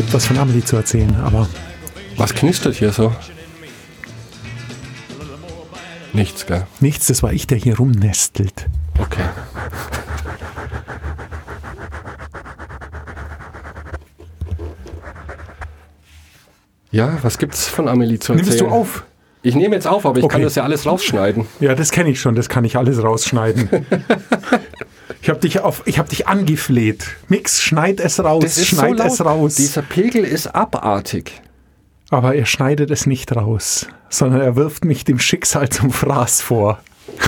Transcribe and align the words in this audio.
gibt 0.00 0.14
was 0.14 0.24
von 0.24 0.38
Amelie 0.38 0.64
zu 0.64 0.76
erzählen, 0.76 1.14
aber. 1.22 1.46
Was 2.16 2.32
knistert 2.32 2.74
hier 2.74 2.90
so? 2.90 3.14
Nichts, 6.14 6.46
gell? 6.46 6.66
Nichts, 6.80 7.08
das 7.08 7.22
war 7.22 7.34
ich, 7.34 7.46
der 7.46 7.58
hier 7.58 7.76
rumnestelt. 7.76 8.66
Okay. 8.98 9.20
Ja, 16.90 17.18
was 17.20 17.36
gibt's 17.36 17.68
von 17.68 17.86
Amelie 17.86 18.18
zu 18.18 18.32
erzählen? 18.32 18.48
Nimmst 18.48 18.60
du 18.62 18.68
auf? 18.68 19.04
Ich 19.42 19.54
nehme 19.54 19.74
jetzt 19.74 19.86
auf, 19.86 20.06
aber 20.06 20.16
ich 20.18 20.24
Okay. 20.24 20.32
kann 20.32 20.42
das 20.42 20.54
ja 20.54 20.62
alles 20.62 20.86
rausschneiden. 20.86 21.44
Ja, 21.60 21.74
das 21.74 21.90
kenne 21.90 22.08
ich 22.08 22.22
schon, 22.22 22.34
das 22.34 22.48
kann 22.48 22.64
ich 22.64 22.78
alles 22.78 23.02
rausschneiden. 23.02 23.68
ich 25.22 25.28
habe 25.28 25.40
dich 25.40 25.60
auf, 25.60 25.82
ich 25.86 25.98
habe 25.98 26.08
dich 26.08 26.26
angefleht. 26.28 27.16
Nix, 27.28 27.60
schneid 27.60 28.00
es 28.00 28.22
raus, 28.22 28.64
schneid 28.66 28.98
es 29.00 29.24
raus. 29.24 29.54
Dieser 29.56 29.82
Pegel 29.82 30.24
ist 30.24 30.46
abartig. 30.48 31.40
Aber 32.10 32.34
er 32.34 32.46
schneidet 32.46 32.90
es 32.90 33.06
nicht 33.06 33.34
raus, 33.36 33.86
sondern 34.08 34.40
er 34.40 34.56
wirft 34.56 34.84
mich 34.84 35.04
dem 35.04 35.18
Schicksal 35.20 35.68
zum 35.68 35.90
Fraß 35.90 36.42
vor. 36.42 36.80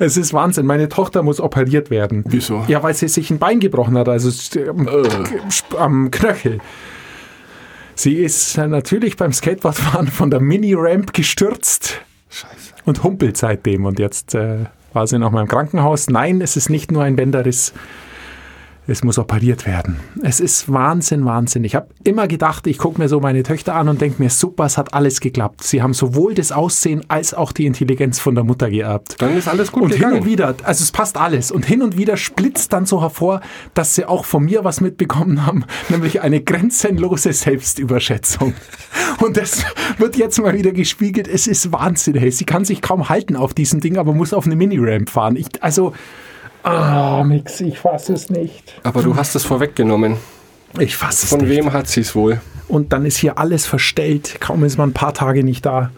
Es 0.00 0.16
ist 0.16 0.32
Wahnsinn. 0.32 0.64
Meine 0.64 0.88
Tochter 0.88 1.22
muss 1.22 1.40
operiert 1.40 1.90
werden. 1.90 2.24
Wieso? 2.26 2.64
Ja, 2.68 2.82
weil 2.82 2.94
sie 2.94 3.08
sich 3.08 3.30
ein 3.30 3.38
Bein 3.38 3.60
gebrochen 3.60 3.98
hat, 3.98 4.08
also 4.08 4.28
s- 4.28 4.50
am, 4.68 4.86
K- 4.86 5.76
am 5.76 6.10
Knöchel. 6.10 6.60
Sie 7.94 8.14
ist 8.14 8.56
äh, 8.56 8.66
natürlich 8.68 9.16
beim 9.16 9.32
Skateboardfahren 9.32 10.06
von 10.08 10.30
der 10.30 10.40
Mini-Ramp 10.40 11.12
gestürzt 11.12 12.00
Scheiße. 12.30 12.74
und 12.84 13.02
humpelt 13.02 13.36
seitdem. 13.36 13.84
Und 13.86 13.98
jetzt 13.98 14.34
äh, 14.34 14.66
war 14.92 15.06
sie 15.06 15.18
noch 15.18 15.30
mal 15.30 15.42
im 15.42 15.48
Krankenhaus. 15.48 16.08
Nein, 16.08 16.40
es 16.40 16.56
ist 16.56 16.70
nicht 16.70 16.90
nur 16.90 17.02
ein 17.02 17.16
Bänderriss. 17.16 17.72
Es 18.90 19.04
muss 19.04 19.18
operiert 19.18 19.66
werden. 19.66 20.00
Es 20.22 20.40
ist 20.40 20.72
Wahnsinn, 20.72 21.26
Wahnsinn. 21.26 21.62
Ich 21.64 21.74
habe 21.74 21.88
immer 22.04 22.26
gedacht, 22.26 22.66
ich 22.66 22.78
gucke 22.78 22.98
mir 22.98 23.10
so 23.10 23.20
meine 23.20 23.42
Töchter 23.42 23.74
an 23.74 23.90
und 23.90 24.00
denke 24.00 24.22
mir, 24.22 24.30
super, 24.30 24.64
es 24.64 24.78
hat 24.78 24.94
alles 24.94 25.20
geklappt. 25.20 25.62
Sie 25.62 25.82
haben 25.82 25.92
sowohl 25.92 26.32
das 26.32 26.52
Aussehen 26.52 27.02
als 27.08 27.34
auch 27.34 27.52
die 27.52 27.66
Intelligenz 27.66 28.18
von 28.18 28.34
der 28.34 28.44
Mutter 28.44 28.70
geerbt. 28.70 29.16
Dann 29.18 29.36
ist 29.36 29.46
alles 29.46 29.72
gut 29.72 29.82
Und 29.82 29.90
hin 29.90 29.98
gegangen. 29.98 30.20
und 30.20 30.24
wieder, 30.26 30.54
also 30.62 30.82
es 30.82 30.90
passt 30.90 31.18
alles. 31.18 31.50
Und 31.50 31.66
hin 31.66 31.82
und 31.82 31.98
wieder 31.98 32.16
splitzt 32.16 32.72
dann 32.72 32.86
so 32.86 33.02
hervor, 33.02 33.42
dass 33.74 33.94
sie 33.94 34.06
auch 34.06 34.24
von 34.24 34.46
mir 34.46 34.64
was 34.64 34.80
mitbekommen 34.80 35.44
haben, 35.44 35.66
nämlich 35.90 36.22
eine 36.22 36.40
grenzenlose 36.40 37.34
Selbstüberschätzung. 37.34 38.54
Und 39.20 39.36
das 39.36 39.66
wird 39.98 40.16
jetzt 40.16 40.40
mal 40.40 40.54
wieder 40.54 40.72
gespiegelt. 40.72 41.28
Es 41.28 41.46
ist 41.46 41.72
Wahnsinn. 41.72 42.14
Hey. 42.14 42.30
Sie 42.30 42.46
kann 42.46 42.64
sich 42.64 42.80
kaum 42.80 43.10
halten 43.10 43.36
auf 43.36 43.52
diesem 43.52 43.80
Ding, 43.80 43.98
aber 43.98 44.14
muss 44.14 44.32
auf 44.32 44.46
eine 44.46 44.56
Mini-Ramp 44.56 45.10
fahren. 45.10 45.36
Ich, 45.36 45.46
also, 45.60 45.92
ah, 46.62 47.22
Mix, 47.24 47.60
ich 47.60 47.78
fasse 47.78 48.12
es 48.12 48.30
nicht. 48.30 48.80
Aber 48.82 49.02
du 49.02 49.16
hast 49.16 49.34
es 49.34 49.44
vorweggenommen. 49.44 50.16
Ich 50.78 50.96
fasse 50.96 51.24
es 51.24 51.30
Von 51.30 51.40
nicht. 51.40 51.50
wem 51.50 51.72
hat 51.72 51.88
sie 51.88 52.00
es 52.00 52.14
wohl? 52.14 52.40
Und 52.68 52.92
dann 52.92 53.06
ist 53.06 53.16
hier 53.16 53.38
alles 53.38 53.64
verstellt. 53.66 54.36
Kaum 54.40 54.64
ist 54.64 54.76
man 54.76 54.90
ein 54.90 54.94
paar 54.94 55.14
Tage 55.14 55.42
nicht 55.42 55.64
da. 55.64 55.90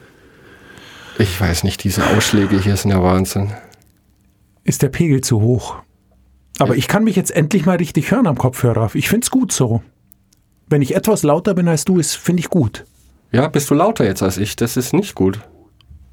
Ich 1.19 1.39
weiß 1.41 1.65
nicht, 1.65 1.83
diese 1.85 2.07
Ausschläge 2.07 2.59
hier 2.61 2.77
sind 2.77 2.91
ja 2.93 3.03
Wahnsinn. 3.03 3.53
Ist 4.65 4.83
der 4.83 4.89
Pegel 4.89 5.21
zu 5.23 5.41
hoch. 5.41 5.77
Aber 6.59 6.77
ich 6.77 6.89
kann 6.89 7.05
mich 7.05 7.17
jetzt 7.17 7.31
endlich 7.35 7.67
mal 7.67 7.77
richtig 7.77 8.11
hören 8.11 8.27
am 8.27 8.39
Kopfhörer. 8.39 8.91
Ich 8.95 9.09
finde 9.09 9.25
es 9.25 9.31
gut 9.31 9.51
so. 9.51 9.83
Wenn 10.69 10.83
ich 10.83 10.95
etwas 10.95 11.23
lauter 11.23 11.55
bin 11.55 11.67
als 11.69 11.85
du, 11.85 11.99
ist 11.99 12.15
finde 12.17 12.41
ich 12.41 12.51
gut. 12.51 12.85
Ja, 13.33 13.49
bist 13.49 13.71
du 13.71 13.75
lauter 13.75 14.05
jetzt 14.05 14.23
als 14.23 14.37
ich? 14.39 14.57
Das 14.57 14.77
ist 14.77 14.93
nicht 14.93 15.15
gut. 15.15 15.41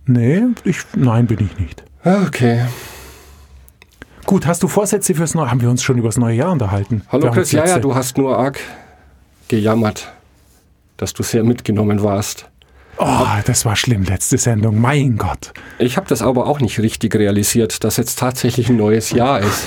Nee, 0.05 0.41
ich, 0.63 0.79
nein, 0.95 1.27
bin 1.27 1.39
ich 1.51 1.59
nicht. 1.59 1.83
Ah, 2.03 2.23
Okay. 2.25 2.65
Gut, 4.27 4.45
hast 4.45 4.61
du 4.61 4.67
Vorsätze 4.67 5.15
fürs 5.15 5.35
neue? 5.35 5.49
Haben 5.49 5.61
wir 5.61 5.69
uns 5.69 5.81
schon 5.81 5.97
über 5.97 6.09
das 6.09 6.17
neue 6.17 6.35
Jahr 6.35 6.51
unterhalten? 6.51 7.01
Hallo 7.09 7.31
Chris, 7.31 7.53
ja, 7.53 7.65
ja, 7.65 7.79
du 7.79 7.95
hast 7.95 8.17
nur 8.17 8.37
arg 8.37 8.59
gejammert, 9.47 10.11
dass 10.97 11.13
du 11.13 11.23
sehr 11.23 11.45
mitgenommen 11.45 12.03
warst. 12.03 12.49
Oh, 12.97 13.25
das 13.45 13.63
war 13.63 13.77
schlimm, 13.77 14.03
letzte 14.03 14.37
Sendung. 14.37 14.81
Mein 14.81 15.15
Gott. 15.15 15.53
Ich 15.79 15.95
habe 15.95 16.09
das 16.09 16.21
aber 16.21 16.47
auch 16.47 16.59
nicht 16.59 16.77
richtig 16.79 17.15
realisiert, 17.15 17.85
dass 17.85 17.95
jetzt 17.95 18.19
tatsächlich 18.19 18.67
ein 18.67 18.75
neues 18.75 19.11
Jahr 19.11 19.39
ist. 19.39 19.65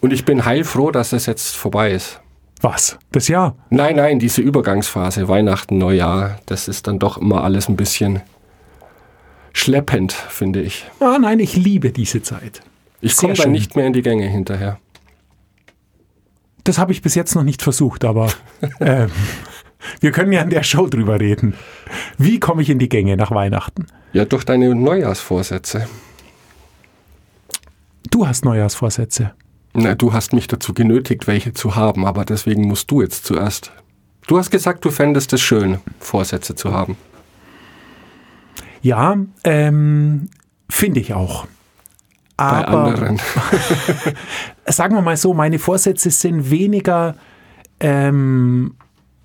Und 0.00 0.12
ich 0.12 0.24
bin 0.24 0.44
heilfroh, 0.44 0.90
dass 0.90 1.12
es 1.12 1.26
jetzt 1.26 1.54
vorbei 1.54 1.92
ist. 1.92 2.20
Was? 2.62 2.98
Das 3.12 3.28
Jahr? 3.28 3.54
Nein, 3.70 3.94
nein, 3.94 4.18
diese 4.18 4.40
Übergangsphase, 4.40 5.28
Weihnachten, 5.28 5.78
Neujahr, 5.78 6.40
das 6.46 6.66
ist 6.66 6.88
dann 6.88 6.98
doch 6.98 7.16
immer 7.16 7.44
alles 7.44 7.68
ein 7.68 7.76
bisschen 7.76 8.22
schleppend, 9.52 10.12
finde 10.12 10.62
ich. 10.62 10.84
Ah, 10.98 11.18
nein, 11.20 11.38
ich 11.38 11.54
liebe 11.54 11.92
diese 11.92 12.22
Zeit. 12.22 12.60
Ich 13.02 13.16
komme 13.16 13.36
schön. 13.36 13.50
nicht 13.50 13.76
mehr 13.76 13.86
in 13.86 13.92
die 13.92 14.02
Gänge 14.02 14.26
hinterher. 14.28 14.78
Das 16.64 16.78
habe 16.78 16.92
ich 16.92 17.02
bis 17.02 17.16
jetzt 17.16 17.34
noch 17.34 17.42
nicht 17.42 17.60
versucht, 17.60 18.04
aber 18.04 18.32
ähm, 18.80 19.10
wir 20.00 20.12
können 20.12 20.32
ja 20.32 20.40
in 20.42 20.50
der 20.50 20.62
Show 20.62 20.86
drüber 20.86 21.20
reden. 21.20 21.54
Wie 22.16 22.38
komme 22.38 22.62
ich 22.62 22.70
in 22.70 22.78
die 22.78 22.88
Gänge 22.88 23.16
nach 23.16 23.32
Weihnachten? 23.32 23.86
Ja, 24.12 24.24
durch 24.24 24.44
deine 24.44 24.72
Neujahrsvorsätze. 24.74 25.88
Du 28.10 28.26
hast 28.26 28.44
Neujahrsvorsätze. 28.44 29.32
Na, 29.74 29.96
du 29.96 30.12
hast 30.12 30.32
mich 30.32 30.46
dazu 30.46 30.72
genötigt, 30.72 31.26
welche 31.26 31.54
zu 31.54 31.74
haben, 31.74 32.06
aber 32.06 32.24
deswegen 32.24 32.68
musst 32.68 32.90
du 32.90 33.02
jetzt 33.02 33.24
zuerst. 33.24 33.72
Du 34.28 34.38
hast 34.38 34.50
gesagt, 34.50 34.84
du 34.84 34.90
fändest 34.90 35.32
es 35.32 35.40
schön, 35.40 35.78
Vorsätze 35.98 36.54
zu 36.54 36.72
haben. 36.72 36.96
Ja, 38.80 39.16
ähm, 39.42 40.28
finde 40.68 41.00
ich 41.00 41.14
auch. 41.14 41.48
Aber 42.42 43.16
sagen 44.66 44.94
wir 44.94 45.02
mal 45.02 45.16
so, 45.16 45.34
meine 45.34 45.58
Vorsätze 45.58 46.10
sind 46.10 46.50
weniger 46.50 47.14
ähm, 47.80 48.74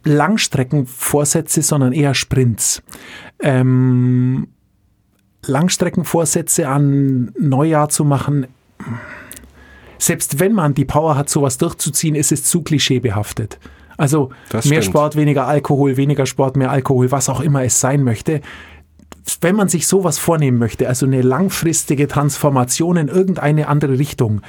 Langstreckenvorsätze, 0.04 1.62
sondern 1.62 1.94
eher 1.94 2.14
Sprints. 2.14 2.84
Ähm, 3.40 4.48
Langstreckenvorsätze 5.46 6.68
an 6.68 7.32
Neujahr 7.40 7.90
zu 7.90 8.04
machen, 8.04 8.48
selbst 9.98 10.40
wenn 10.40 10.54
man 10.54 10.74
die 10.74 10.86
Power 10.86 11.16
hat, 11.16 11.30
sowas 11.30 11.58
durchzuziehen, 11.58 12.16
ist 12.16 12.32
es 12.32 12.44
zu 12.44 12.62
klischeebehaftet. 12.62 13.60
Also 13.98 14.30
Das 14.50 14.66
mehr 14.66 14.82
stimmt. 14.82 14.96
Sport, 14.96 15.16
weniger 15.16 15.48
Alkohol, 15.48 15.98
weniger 15.98 16.26
Sport, 16.26 16.56
mehr 16.56 16.70
Alkohol, 16.70 17.12
was 17.12 17.30
auch 17.30 17.42
immer 17.42 17.64
es 17.64 17.80
sein 17.80 18.04
möchte. 18.04 18.42
Wenn 19.42 19.56
man 19.56 19.70
sich 19.70 19.88
sowas 19.88 20.18
vornehmen 20.20 20.58
möchte, 20.58 20.88
also 20.88 21.06
eine 21.06 21.22
langfristige 21.22 22.08
Transformation 22.08 22.98
in 22.98 23.08
irgendeine 23.08 23.68
andere 23.68 24.00
Richtung, 24.00 24.42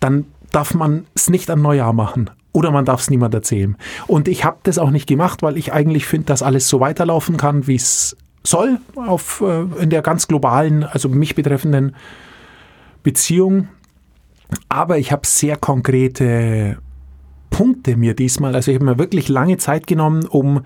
dann 0.00 0.26
darf 0.52 0.74
man 0.74 1.06
es 1.14 1.30
nicht 1.30 1.50
an 1.50 1.62
Neujahr 1.62 1.92
machen. 1.92 2.30
Oder 2.52 2.70
man 2.70 2.86
darf 2.86 3.02
es 3.02 3.10
niemand 3.10 3.34
erzählen. 3.34 3.76
Und 4.06 4.28
ich 4.28 4.44
habe 4.44 4.56
das 4.62 4.78
auch 4.78 4.90
nicht 4.90 5.06
gemacht, 5.06 5.42
weil 5.42 5.58
ich 5.58 5.72
eigentlich 5.72 6.06
finde, 6.06 6.26
dass 6.26 6.42
alles 6.42 6.68
so 6.68 6.80
weiterlaufen 6.80 7.36
kann, 7.36 7.66
wie 7.66 7.74
es 7.74 8.16
soll, 8.42 8.78
auf, 8.94 9.42
äh, 9.42 9.82
in 9.82 9.90
der 9.90 10.02
ganz 10.02 10.26
globalen, 10.26 10.82
also 10.84 11.08
mich 11.08 11.34
betreffenden 11.34 11.94
Beziehung. 13.02 13.68
Aber 14.68 14.98
ich 14.98 15.12
habe 15.12 15.26
sehr 15.26 15.56
konkrete 15.56 16.78
Punkte 17.50 17.96
mir 17.96 18.14
diesmal, 18.14 18.54
also 18.54 18.70
ich 18.70 18.76
habe 18.76 18.84
mir 18.84 18.98
wirklich 18.98 19.28
lange 19.28 19.58
Zeit 19.58 19.86
genommen, 19.86 20.24
um 20.24 20.62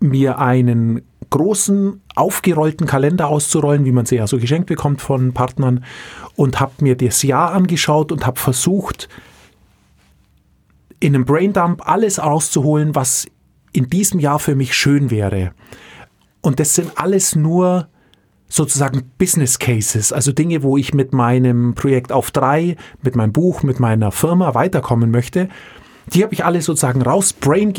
mir 0.00 0.38
einen 0.38 1.02
großen, 1.30 2.00
aufgerollten 2.14 2.86
Kalender 2.86 3.28
auszurollen, 3.28 3.84
wie 3.84 3.92
man 3.92 4.06
sie 4.06 4.16
ja 4.16 4.26
so 4.26 4.38
geschenkt 4.38 4.66
bekommt 4.66 5.00
von 5.00 5.32
Partnern, 5.32 5.84
und 6.36 6.60
habe 6.60 6.72
mir 6.80 6.96
das 6.96 7.22
Jahr 7.22 7.52
angeschaut 7.52 8.12
und 8.12 8.26
habe 8.26 8.40
versucht, 8.40 9.08
in 11.00 11.14
einem 11.14 11.24
Braindump 11.24 11.86
alles 11.86 12.22
rauszuholen, 12.22 12.94
was 12.94 13.26
in 13.72 13.88
diesem 13.88 14.20
Jahr 14.20 14.38
für 14.38 14.54
mich 14.54 14.74
schön 14.74 15.10
wäre. 15.10 15.52
Und 16.40 16.60
das 16.60 16.74
sind 16.74 16.92
alles 16.96 17.34
nur 17.34 17.88
sozusagen 18.48 19.10
Business 19.18 19.58
Cases, 19.58 20.12
also 20.12 20.30
Dinge, 20.30 20.62
wo 20.62 20.76
ich 20.76 20.92
mit 20.92 21.12
meinem 21.12 21.74
Projekt 21.74 22.12
auf 22.12 22.30
drei, 22.30 22.76
mit 23.02 23.16
meinem 23.16 23.32
Buch, 23.32 23.62
mit 23.62 23.80
meiner 23.80 24.12
Firma 24.12 24.54
weiterkommen 24.54 25.10
möchte. 25.10 25.48
Die 26.12 26.22
habe 26.22 26.34
ich 26.34 26.44
alle 26.44 26.60
sozusagen 26.60 27.00
raus, 27.00 27.32
Brain 27.32 27.72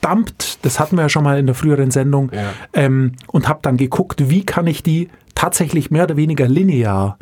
gedumpt, 0.00 0.58
das 0.62 0.80
hatten 0.80 0.96
wir 0.96 1.02
ja 1.02 1.08
schon 1.08 1.24
mal 1.24 1.38
in 1.38 1.46
der 1.46 1.54
früheren 1.54 1.90
Sendung, 1.90 2.30
Ja. 2.32 2.52
ähm, 2.72 3.12
und 3.28 3.48
habe 3.48 3.60
dann 3.62 3.76
geguckt, 3.76 4.28
wie 4.30 4.44
kann 4.44 4.66
ich 4.66 4.82
die 4.82 5.08
tatsächlich 5.34 5.90
mehr 5.90 6.04
oder 6.04 6.16
weniger 6.16 6.48
linear 6.48 7.18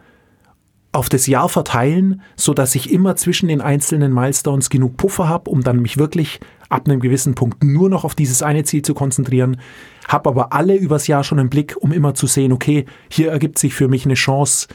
auf 0.93 1.09
das 1.09 1.27
Jahr 1.27 1.49
verteilen, 1.49 2.23
so 2.35 2.55
dass 2.55 2.75
ich 2.75 2.91
immer 2.91 3.15
zwischen 3.15 3.49
den 3.49 3.61
einzelnen 3.61 4.13
Milestones 4.13 4.71
genug 4.71 4.97
Puffer 4.97 5.29
habe, 5.29 5.51
um 5.51 5.63
dann 5.63 5.81
mich 5.81 5.99
wirklich 5.99 6.41
ab 6.71 6.89
einem 6.89 7.01
gewissen 7.01 7.35
Punkt 7.35 7.63
nur 7.63 7.89
noch 7.89 8.05
auf 8.05 8.15
dieses 8.15 8.43
eine 8.43 8.65
Ziel 8.65 8.83
zu 8.83 8.95
konzentrieren, 8.95 9.61
habe 10.09 10.31
aber 10.31 10.53
alle 10.53 10.75
übers 10.77 11.07
Jahr 11.07 11.25
schon 11.25 11.39
im 11.39 11.51
Blick, 11.51 11.77
um 11.79 11.93
immer 11.93 12.15
zu 12.15 12.27
sehen, 12.27 12.53
okay, 12.53 12.87
hier 13.11 13.31
ergibt 13.31 13.59
sich 13.59 13.75
für 13.75 13.89
mich 13.89 14.07
eine 14.07 14.15
Chance, 14.15 14.69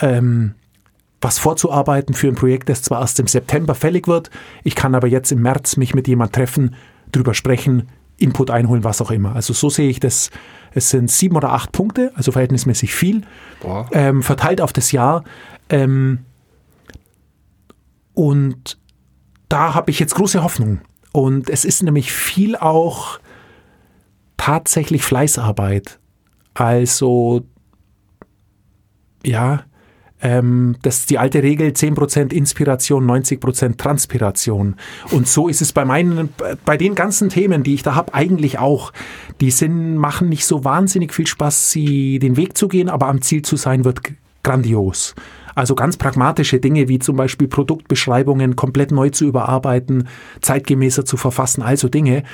ähm, 0.00 0.54
was 1.20 1.38
vorzuarbeiten 1.38 2.14
für 2.14 2.28
ein 2.28 2.34
Projekt, 2.36 2.68
das 2.68 2.82
zwar 2.82 3.00
erst 3.00 3.18
im 3.18 3.26
September 3.26 3.74
fällig 3.74 4.06
wird, 4.06 4.30
ich 4.62 4.76
kann 4.76 4.94
aber 4.94 5.08
jetzt 5.08 5.32
im 5.32 5.42
März 5.42 5.76
mich 5.76 5.94
mit 5.94 6.06
jemand 6.06 6.32
treffen, 6.32 6.74
drüber 7.16 7.34
sprechen, 7.34 7.88
Input 8.18 8.50
einholen, 8.50 8.84
was 8.84 9.00
auch 9.00 9.10
immer. 9.10 9.34
Also 9.34 9.52
so 9.52 9.68
sehe 9.68 9.90
ich 9.90 10.00
das. 10.00 10.30
Es 10.72 10.90
sind 10.90 11.10
sieben 11.10 11.36
oder 11.36 11.52
acht 11.52 11.72
Punkte, 11.72 12.12
also 12.16 12.32
verhältnismäßig 12.32 12.94
viel 12.94 13.22
ähm, 13.92 14.22
verteilt 14.22 14.60
auf 14.60 14.72
das 14.72 14.92
Jahr. 14.92 15.24
Ähm, 15.70 16.20
und 18.12 18.78
da 19.48 19.74
habe 19.74 19.90
ich 19.90 19.98
jetzt 19.98 20.14
große 20.14 20.42
Hoffnung. 20.42 20.80
Und 21.12 21.48
es 21.48 21.64
ist 21.64 21.82
nämlich 21.82 22.12
viel 22.12 22.56
auch 22.56 23.20
tatsächlich 24.36 25.02
Fleißarbeit. 25.02 25.98
Also, 26.54 27.46
ja, 29.24 29.64
ähm, 30.22 30.76
das 30.82 31.00
ist 31.00 31.10
die 31.10 31.18
alte 31.18 31.42
Regel, 31.42 31.70
10% 31.70 32.32
Inspiration, 32.32 33.06
90% 33.06 33.76
Transpiration. 33.76 34.76
Und 35.10 35.28
so 35.28 35.48
ist 35.48 35.60
es 35.60 35.72
bei 35.72 35.84
meinen, 35.84 36.30
bei 36.64 36.76
den 36.76 36.94
ganzen 36.94 37.28
Themen, 37.28 37.62
die 37.62 37.74
ich 37.74 37.82
da 37.82 37.94
habe, 37.94 38.14
eigentlich 38.14 38.58
auch. 38.58 38.92
Die 39.40 39.50
sind, 39.50 39.96
machen 39.96 40.28
nicht 40.28 40.46
so 40.46 40.64
wahnsinnig 40.64 41.12
viel 41.12 41.26
Spaß, 41.26 41.70
sie 41.70 42.18
den 42.18 42.36
Weg 42.36 42.56
zu 42.56 42.68
gehen, 42.68 42.88
aber 42.88 43.08
am 43.08 43.20
Ziel 43.20 43.42
zu 43.42 43.56
sein 43.56 43.84
wird 43.84 44.00
grandios. 44.42 45.14
Also 45.54 45.74
ganz 45.74 45.96
pragmatische 45.96 46.60
Dinge 46.60 46.88
wie 46.88 46.98
zum 46.98 47.16
Beispiel 47.16 47.48
Produktbeschreibungen 47.48 48.56
komplett 48.56 48.92
neu 48.92 49.10
zu 49.10 49.24
überarbeiten, 49.24 50.08
zeitgemäßer 50.40 51.04
zu 51.04 51.16
verfassen, 51.16 51.62
also 51.62 51.88
Dinge. 51.88 52.24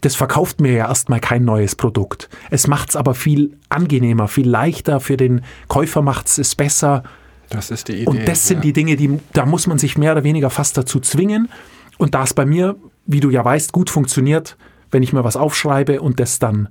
Das 0.00 0.14
verkauft 0.14 0.60
mir 0.60 0.72
ja 0.72 0.88
erstmal 0.88 1.18
kein 1.18 1.44
neues 1.44 1.74
Produkt. 1.74 2.28
Es 2.50 2.68
macht 2.68 2.90
es 2.90 2.96
aber 2.96 3.14
viel 3.14 3.58
angenehmer, 3.68 4.28
viel 4.28 4.48
leichter. 4.48 5.00
Für 5.00 5.16
den 5.16 5.42
Käufer 5.66 6.02
macht 6.02 6.26
es 6.38 6.54
besser. 6.54 7.02
Das 7.50 7.70
ist 7.70 7.88
die 7.88 8.02
Idee. 8.02 8.06
Und 8.06 8.28
das 8.28 8.46
sind 8.46 8.58
ja. 8.58 8.62
die 8.62 8.72
Dinge, 8.72 8.96
die, 8.96 9.18
da 9.32 9.46
muss 9.46 9.66
man 9.66 9.78
sich 9.78 9.96
mehr 9.96 10.12
oder 10.12 10.24
weniger 10.24 10.50
fast 10.50 10.76
dazu 10.76 11.00
zwingen. 11.00 11.48
Und 11.96 12.14
da 12.14 12.22
es 12.22 12.34
bei 12.34 12.46
mir, 12.46 12.76
wie 13.06 13.20
du 13.20 13.30
ja 13.30 13.44
weißt, 13.44 13.72
gut 13.72 13.90
funktioniert, 13.90 14.56
wenn 14.90 15.02
ich 15.02 15.12
mir 15.12 15.24
was 15.24 15.36
aufschreibe 15.36 16.00
und 16.00 16.20
das 16.20 16.38
dann 16.38 16.68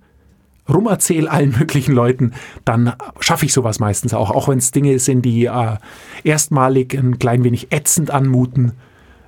rumerzähle 0.69 1.29
allen 1.29 1.51
möglichen 1.59 1.93
Leuten, 1.93 2.33
dann 2.65 2.93
schaffe 3.19 3.45
ich 3.45 3.53
sowas 3.53 3.79
meistens 3.79 4.13
auch. 4.13 4.31
Auch 4.31 4.47
wenn 4.47 4.57
es 4.57 4.71
Dinge 4.71 4.97
sind, 4.99 5.23
die 5.23 5.45
äh, 5.45 5.77
erstmalig 6.23 6.93
ein 6.93 7.19
klein 7.19 7.43
wenig 7.43 7.71
ätzend 7.71 8.11
anmuten 8.11 8.73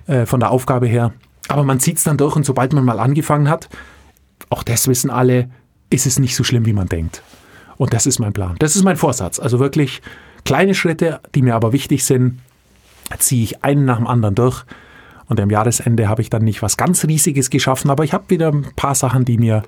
äh, 0.07 0.25
von 0.25 0.39
der 0.39 0.51
Aufgabe 0.51 0.87
her. 0.87 1.13
Aber 1.47 1.63
man 1.63 1.79
zieht 1.79 1.97
es 1.97 2.03
dann 2.03 2.17
durch 2.17 2.35
und 2.35 2.45
sobald 2.45 2.73
man 2.73 2.85
mal 2.85 2.99
angefangen 2.99 3.49
hat, 3.49 3.69
auch 4.49 4.63
das 4.63 4.87
wissen 4.87 5.09
alle, 5.09 5.49
ist 5.89 6.05
es 6.05 6.19
nicht 6.19 6.35
so 6.35 6.43
schlimm, 6.43 6.65
wie 6.65 6.73
man 6.73 6.87
denkt. 6.87 7.23
Und 7.77 7.93
das 7.93 8.05
ist 8.05 8.19
mein 8.19 8.33
Plan. 8.33 8.55
Das 8.59 8.75
ist 8.75 8.83
mein 8.83 8.97
Vorsatz. 8.97 9.39
Also 9.39 9.59
wirklich 9.59 10.01
kleine 10.45 10.73
Schritte, 10.73 11.19
die 11.35 11.41
mir 11.41 11.55
aber 11.55 11.73
wichtig 11.73 12.05
sind, 12.05 12.39
ziehe 13.17 13.43
ich 13.43 13.63
einen 13.63 13.85
nach 13.85 13.97
dem 13.97 14.07
anderen 14.07 14.35
durch. 14.35 14.63
Und 15.27 15.39
am 15.39 15.49
Jahresende 15.49 16.09
habe 16.09 16.21
ich 16.21 16.29
dann 16.29 16.43
nicht 16.43 16.61
was 16.61 16.77
ganz 16.77 17.05
Riesiges 17.05 17.49
geschaffen, 17.49 17.91
aber 17.91 18.03
ich 18.03 18.13
habe 18.13 18.25
wieder 18.29 18.51
ein 18.51 18.65
paar 18.75 18.95
Sachen, 18.95 19.25
die 19.25 19.37
mir 19.37 19.63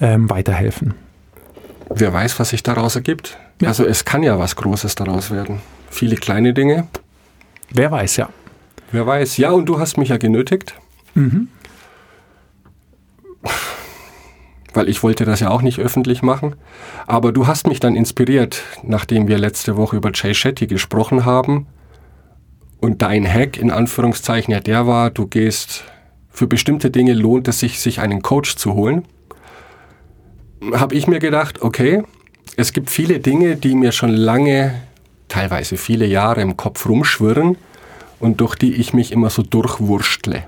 ähm, 0.00 0.30
weiterhelfen. 0.30 0.94
Wer 1.90 2.12
weiß, 2.12 2.38
was 2.40 2.50
sich 2.50 2.62
daraus 2.62 2.96
ergibt. 2.96 3.38
Ja. 3.60 3.68
Also 3.68 3.84
es 3.84 4.04
kann 4.04 4.22
ja 4.22 4.38
was 4.38 4.56
Großes 4.56 4.94
daraus 4.94 5.30
werden. 5.30 5.60
Viele 5.90 6.16
kleine 6.16 6.54
Dinge. 6.54 6.88
Wer 7.70 7.90
weiß, 7.90 8.16
ja. 8.16 8.30
Wer 8.92 9.06
weiß. 9.06 9.36
Ja, 9.36 9.50
und 9.50 9.66
du 9.66 9.78
hast 9.78 9.98
mich 9.98 10.08
ja 10.08 10.16
genötigt. 10.16 10.74
Weil 14.74 14.88
ich 14.88 15.02
wollte 15.02 15.24
das 15.24 15.40
ja 15.40 15.50
auch 15.50 15.62
nicht 15.62 15.78
öffentlich 15.78 16.22
machen. 16.22 16.56
Aber 17.06 17.32
du 17.32 17.46
hast 17.46 17.66
mich 17.66 17.80
dann 17.80 17.94
inspiriert, 17.94 18.62
nachdem 18.82 19.28
wir 19.28 19.38
letzte 19.38 19.76
Woche 19.76 19.96
über 19.96 20.10
Jay 20.14 20.34
Shetty 20.34 20.66
gesprochen 20.66 21.24
haben. 21.24 21.66
Und 22.80 23.02
dein 23.02 23.26
Hack 23.26 23.58
in 23.58 23.70
Anführungszeichen 23.70 24.52
ja 24.52 24.60
der 24.60 24.86
war, 24.86 25.10
du 25.10 25.26
gehst 25.26 25.84
für 26.32 26.46
bestimmte 26.46 26.90
Dinge 26.90 27.12
lohnt 27.12 27.46
es 27.46 27.60
sich, 27.60 27.78
sich 27.78 28.00
einen 28.00 28.22
Coach 28.22 28.56
zu 28.56 28.72
holen. 28.74 29.04
Habe 30.72 30.94
ich 30.94 31.06
mir 31.06 31.18
gedacht, 31.18 31.60
okay, 31.60 32.02
es 32.56 32.72
gibt 32.72 32.90
viele 32.90 33.20
Dinge, 33.20 33.56
die 33.56 33.74
mir 33.74 33.92
schon 33.92 34.10
lange, 34.10 34.74
teilweise 35.28 35.76
viele 35.76 36.06
Jahre 36.06 36.40
im 36.40 36.56
Kopf 36.56 36.88
rumschwirren 36.88 37.56
und 38.18 38.40
durch 38.40 38.54
die 38.54 38.74
ich 38.74 38.94
mich 38.94 39.12
immer 39.12 39.30
so 39.30 39.42
durchwurschtle. 39.42 40.44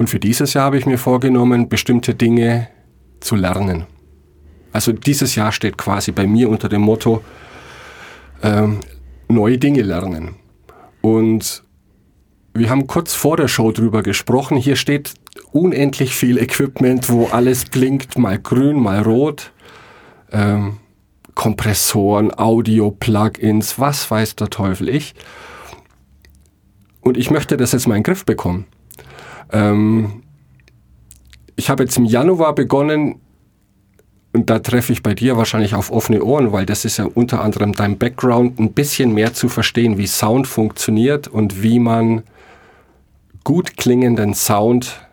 Und 0.00 0.08
für 0.08 0.18
dieses 0.18 0.54
Jahr 0.54 0.64
habe 0.64 0.78
ich 0.78 0.86
mir 0.86 0.96
vorgenommen, 0.96 1.68
bestimmte 1.68 2.14
Dinge 2.14 2.68
zu 3.20 3.36
lernen. 3.36 3.84
Also 4.72 4.92
dieses 4.92 5.34
Jahr 5.34 5.52
steht 5.52 5.76
quasi 5.76 6.10
bei 6.10 6.26
mir 6.26 6.48
unter 6.48 6.70
dem 6.70 6.80
Motto 6.80 7.22
ähm, 8.42 8.80
neue 9.28 9.58
Dinge 9.58 9.82
lernen. 9.82 10.36
Und 11.02 11.64
wir 12.54 12.70
haben 12.70 12.86
kurz 12.86 13.12
vor 13.12 13.36
der 13.36 13.46
Show 13.46 13.72
drüber 13.72 14.02
gesprochen. 14.02 14.56
Hier 14.56 14.76
steht 14.76 15.12
unendlich 15.52 16.14
viel 16.14 16.38
Equipment, 16.38 17.10
wo 17.10 17.26
alles 17.26 17.66
blinkt, 17.66 18.16
mal 18.16 18.38
grün, 18.38 18.80
mal 18.80 19.02
rot. 19.02 19.52
Ähm, 20.32 20.78
Kompressoren, 21.34 22.32
Audio, 22.38 22.90
Plugins, 22.90 23.78
was 23.78 24.10
weiß 24.10 24.36
der 24.36 24.48
Teufel 24.48 24.88
ich. 24.88 25.14
Und 27.02 27.18
ich 27.18 27.30
möchte 27.30 27.58
das 27.58 27.72
jetzt 27.72 27.86
mal 27.86 27.96
in 27.96 28.02
den 28.02 28.04
Griff 28.04 28.24
bekommen. 28.24 28.64
Ähm, 29.52 30.22
ich 31.56 31.70
habe 31.70 31.82
jetzt 31.82 31.96
im 31.96 32.04
Januar 32.04 32.54
begonnen, 32.54 33.20
und 34.32 34.48
da 34.48 34.60
treffe 34.60 34.92
ich 34.92 35.02
bei 35.02 35.14
dir 35.14 35.36
wahrscheinlich 35.36 35.74
auf 35.74 35.90
offene 35.90 36.22
Ohren, 36.22 36.52
weil 36.52 36.64
das 36.64 36.84
ist 36.84 36.98
ja 36.98 37.04
unter 37.04 37.42
anderem 37.42 37.72
dein 37.72 37.98
Background, 37.98 38.60
ein 38.60 38.72
bisschen 38.72 39.12
mehr 39.12 39.34
zu 39.34 39.48
verstehen, 39.48 39.98
wie 39.98 40.06
Sound 40.06 40.46
funktioniert 40.46 41.26
und 41.26 41.62
wie 41.62 41.80
man 41.80 42.22
gut 43.42 43.76
klingenden 43.76 44.34
Sound 44.34 45.08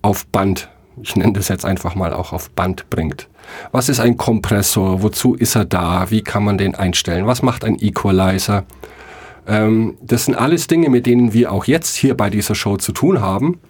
auf 0.00 0.26
Band, 0.26 0.70
ich 1.02 1.16
nenne 1.16 1.34
das 1.34 1.48
jetzt 1.48 1.64
einfach 1.64 1.94
mal 1.94 2.14
auch 2.14 2.32
auf 2.32 2.50
Band 2.50 2.88
bringt. 2.88 3.28
Was 3.70 3.88
ist 3.88 4.00
ein 4.00 4.16
Kompressor? 4.16 5.02
Wozu 5.02 5.34
ist 5.34 5.54
er 5.54 5.64
da? 5.64 6.10
Wie 6.10 6.22
kann 6.22 6.44
man 6.44 6.58
den 6.58 6.74
einstellen? 6.74 7.26
Was 7.26 7.42
macht 7.42 7.64
ein 7.64 7.78
Equalizer? 7.78 8.64
Ähm, 9.46 9.96
das 10.02 10.24
sind 10.24 10.34
alles 10.34 10.66
Dinge, 10.66 10.90
mit 10.90 11.06
denen 11.06 11.32
wir 11.32 11.52
auch 11.52 11.64
jetzt 11.64 11.96
hier 11.96 12.16
bei 12.16 12.30
dieser 12.30 12.54
Show 12.54 12.76
zu 12.76 12.92
tun 12.92 13.20
haben, 13.20 13.60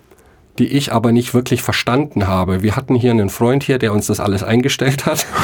die 0.58 0.68
ich 0.68 0.92
aber 0.92 1.12
nicht 1.12 1.34
wirklich 1.34 1.62
verstanden 1.62 2.26
habe. 2.26 2.62
Wir 2.62 2.76
hatten 2.76 2.94
hier 2.94 3.10
einen 3.10 3.28
Freund 3.28 3.62
hier, 3.62 3.78
der 3.78 3.92
uns 3.92 4.06
das 4.06 4.20
alles 4.20 4.42
eingestellt 4.42 5.06
hat. 5.06 5.26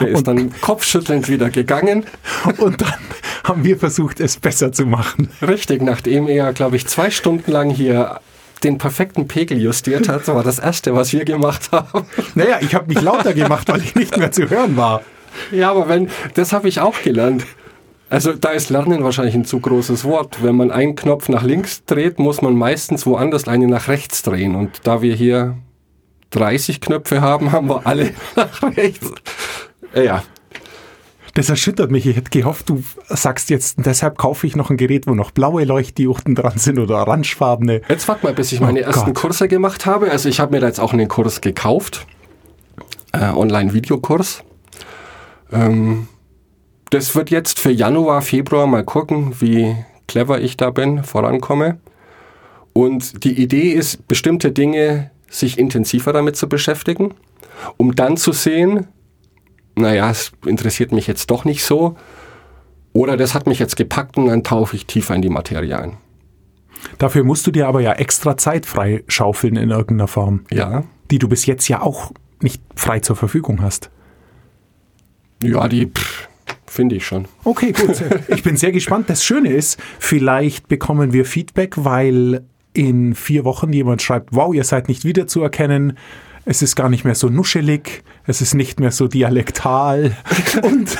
Der 0.00 0.08
ist 0.08 0.26
dann 0.26 0.50
kopfschüttelnd 0.62 1.28
wieder 1.28 1.50
gegangen. 1.50 2.04
Und 2.58 2.80
dann 2.80 2.94
haben 3.42 3.64
wir 3.64 3.76
versucht, 3.76 4.18
es 4.18 4.38
besser 4.38 4.72
zu 4.72 4.86
machen. 4.86 5.28
Richtig, 5.42 5.82
nachdem 5.82 6.26
er, 6.26 6.52
glaube 6.54 6.76
ich, 6.76 6.86
zwei 6.86 7.10
Stunden 7.10 7.50
lang 7.50 7.68
hier 7.70 8.20
den 8.62 8.78
perfekten 8.78 9.28
Pegel 9.28 9.60
justiert 9.60 10.08
hat, 10.08 10.26
war 10.28 10.42
das 10.42 10.58
Erste, 10.58 10.94
was 10.94 11.12
wir 11.12 11.24
gemacht 11.24 11.70
haben. 11.70 12.06
Naja, 12.34 12.58
ich 12.60 12.74
habe 12.74 12.86
mich 12.86 13.02
lauter 13.02 13.34
gemacht, 13.34 13.68
weil 13.68 13.82
ich 13.82 13.94
nicht 13.94 14.16
mehr 14.16 14.32
zu 14.32 14.48
hören 14.48 14.76
war. 14.76 15.02
Ja, 15.50 15.70
aber 15.70 15.88
wenn, 15.88 16.08
das 16.34 16.52
habe 16.52 16.68
ich 16.68 16.80
auch 16.80 17.02
gelernt. 17.02 17.44
Also 18.14 18.32
da 18.32 18.50
ist 18.50 18.70
Lernen 18.70 19.02
wahrscheinlich 19.02 19.34
ein 19.34 19.44
zu 19.44 19.58
großes 19.58 20.04
Wort. 20.04 20.42
Wenn 20.42 20.54
man 20.54 20.70
einen 20.70 20.94
Knopf 20.94 21.28
nach 21.28 21.42
links 21.42 21.84
dreht, 21.84 22.20
muss 22.20 22.42
man 22.42 22.54
meistens 22.54 23.06
woanders 23.06 23.48
einen 23.48 23.68
nach 23.70 23.88
rechts 23.88 24.22
drehen. 24.22 24.54
Und 24.54 24.80
da 24.84 25.02
wir 25.02 25.14
hier 25.16 25.56
30 26.30 26.80
Knöpfe 26.80 27.20
haben, 27.20 27.50
haben 27.50 27.68
wir 27.68 27.86
alle 27.86 28.12
nach 28.36 28.62
rechts. 28.62 29.10
Ja, 29.94 30.22
Das 31.34 31.48
erschüttert 31.50 31.90
mich. 31.90 32.06
Ich 32.06 32.14
hätte 32.16 32.30
gehofft, 32.30 32.68
du 32.68 32.84
sagst 33.08 33.50
jetzt, 33.50 33.78
deshalb 33.84 34.16
kaufe 34.16 34.46
ich 34.46 34.54
noch 34.54 34.70
ein 34.70 34.76
Gerät, 34.76 35.08
wo 35.08 35.14
noch 35.14 35.32
blaue 35.32 35.64
Leuchtdioden 35.64 36.36
dran 36.36 36.58
sind 36.58 36.78
oder 36.78 36.98
orangefarbene. 36.98 37.82
Jetzt 37.88 38.06
warte 38.06 38.24
mal, 38.26 38.32
bis 38.34 38.52
ich 38.52 38.60
meine 38.60 38.78
Oh 38.80 38.84
ersten 38.84 39.06
Gott. 39.06 39.14
Kurse 39.16 39.48
gemacht 39.48 39.86
habe. 39.86 40.12
Also 40.12 40.28
ich 40.28 40.38
habe 40.38 40.52
mir 40.52 40.60
da 40.60 40.68
jetzt 40.68 40.78
auch 40.78 40.92
einen 40.92 41.08
Kurs 41.08 41.40
gekauft. 41.40 42.06
Äh, 43.12 43.30
Online-Videokurs. 43.30 44.44
Ähm, 45.52 46.06
das 46.94 47.16
wird 47.16 47.30
jetzt 47.30 47.58
für 47.58 47.72
Januar, 47.72 48.22
Februar 48.22 48.68
mal 48.68 48.84
gucken, 48.84 49.34
wie 49.40 49.74
clever 50.06 50.40
ich 50.40 50.56
da 50.56 50.70
bin, 50.70 51.02
vorankomme. 51.02 51.78
Und 52.72 53.24
die 53.24 53.42
Idee 53.42 53.72
ist, 53.72 54.06
bestimmte 54.06 54.52
Dinge 54.52 55.10
sich 55.28 55.58
intensiver 55.58 56.12
damit 56.12 56.36
zu 56.36 56.48
beschäftigen, 56.48 57.12
um 57.78 57.96
dann 57.96 58.16
zu 58.16 58.30
sehen, 58.30 58.86
naja, 59.74 60.08
es 60.08 60.30
interessiert 60.46 60.92
mich 60.92 61.08
jetzt 61.08 61.32
doch 61.32 61.44
nicht 61.44 61.64
so. 61.64 61.96
Oder 62.92 63.16
das 63.16 63.34
hat 63.34 63.48
mich 63.48 63.58
jetzt 63.58 63.74
gepackt 63.74 64.16
und 64.16 64.26
dann 64.26 64.44
tauche 64.44 64.76
ich 64.76 64.86
tiefer 64.86 65.16
in 65.16 65.22
die 65.22 65.30
Materie 65.30 65.76
ein. 65.76 65.96
Dafür 66.98 67.24
musst 67.24 67.44
du 67.44 67.50
dir 67.50 67.66
aber 67.66 67.80
ja 67.80 67.94
extra 67.94 68.36
Zeit 68.36 68.66
frei 68.66 69.02
schaufeln 69.08 69.56
in 69.56 69.70
irgendeiner 69.70 70.06
Form, 70.06 70.44
Ja, 70.52 70.84
die 71.10 71.18
du 71.18 71.28
bis 71.28 71.46
jetzt 71.46 71.66
ja 71.66 71.82
auch 71.82 72.12
nicht 72.40 72.62
frei 72.76 73.00
zur 73.00 73.16
Verfügung 73.16 73.62
hast. 73.62 73.90
Ja, 75.42 75.68
die 75.68 75.90
finde 76.74 76.96
ich 76.96 77.06
schon. 77.06 77.26
Okay, 77.44 77.72
gut. 77.72 78.02
Ich 78.28 78.42
bin 78.42 78.56
sehr 78.56 78.72
gespannt. 78.72 79.08
Das 79.08 79.24
Schöne 79.24 79.50
ist, 79.50 79.78
vielleicht 79.98 80.68
bekommen 80.68 81.12
wir 81.12 81.24
Feedback, 81.24 81.74
weil 81.76 82.44
in 82.74 83.14
vier 83.14 83.44
Wochen 83.44 83.72
jemand 83.72 84.02
schreibt, 84.02 84.30
wow, 84.32 84.52
ihr 84.52 84.64
seid 84.64 84.88
nicht 84.88 85.04
wiederzuerkennen. 85.04 85.96
Es 86.44 86.60
ist 86.60 86.76
gar 86.76 86.90
nicht 86.90 87.04
mehr 87.04 87.14
so 87.14 87.30
nuschelig, 87.30 88.02
es 88.26 88.42
ist 88.42 88.52
nicht 88.52 88.78
mehr 88.78 88.90
so 88.90 89.08
dialektal 89.08 90.14
und, 90.62 90.98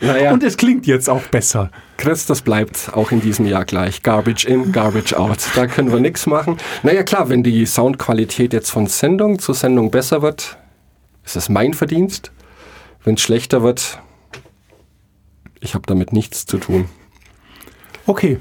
Naja, 0.00 0.32
und 0.32 0.42
es 0.42 0.58
klingt 0.58 0.86
jetzt 0.86 1.08
auch 1.08 1.22
besser. 1.22 1.70
Chris, 1.96 2.26
das 2.26 2.42
bleibt 2.42 2.90
auch 2.92 3.10
in 3.10 3.22
diesem 3.22 3.46
Jahr 3.46 3.64
gleich. 3.64 4.02
Garbage 4.02 4.44
in, 4.44 4.72
Garbage 4.72 5.14
out. 5.14 5.38
Da 5.54 5.66
können 5.66 5.92
wir 5.92 6.00
nichts 6.00 6.26
machen. 6.26 6.58
Naja, 6.82 7.04
klar, 7.04 7.30
wenn 7.30 7.42
die 7.42 7.64
Soundqualität 7.64 8.52
jetzt 8.52 8.70
von 8.70 8.86
Sendung 8.86 9.38
zu 9.38 9.54
Sendung 9.54 9.90
besser 9.90 10.20
wird, 10.20 10.58
ist 11.24 11.36
es 11.36 11.48
mein 11.48 11.72
Verdienst. 11.72 12.32
Wenn 13.02 13.14
es 13.14 13.22
schlechter 13.22 13.62
wird, 13.62 14.00
ich 15.60 15.74
habe 15.74 15.86
damit 15.86 16.12
nichts 16.12 16.46
zu 16.46 16.58
tun. 16.58 16.86
Okay. 18.06 18.38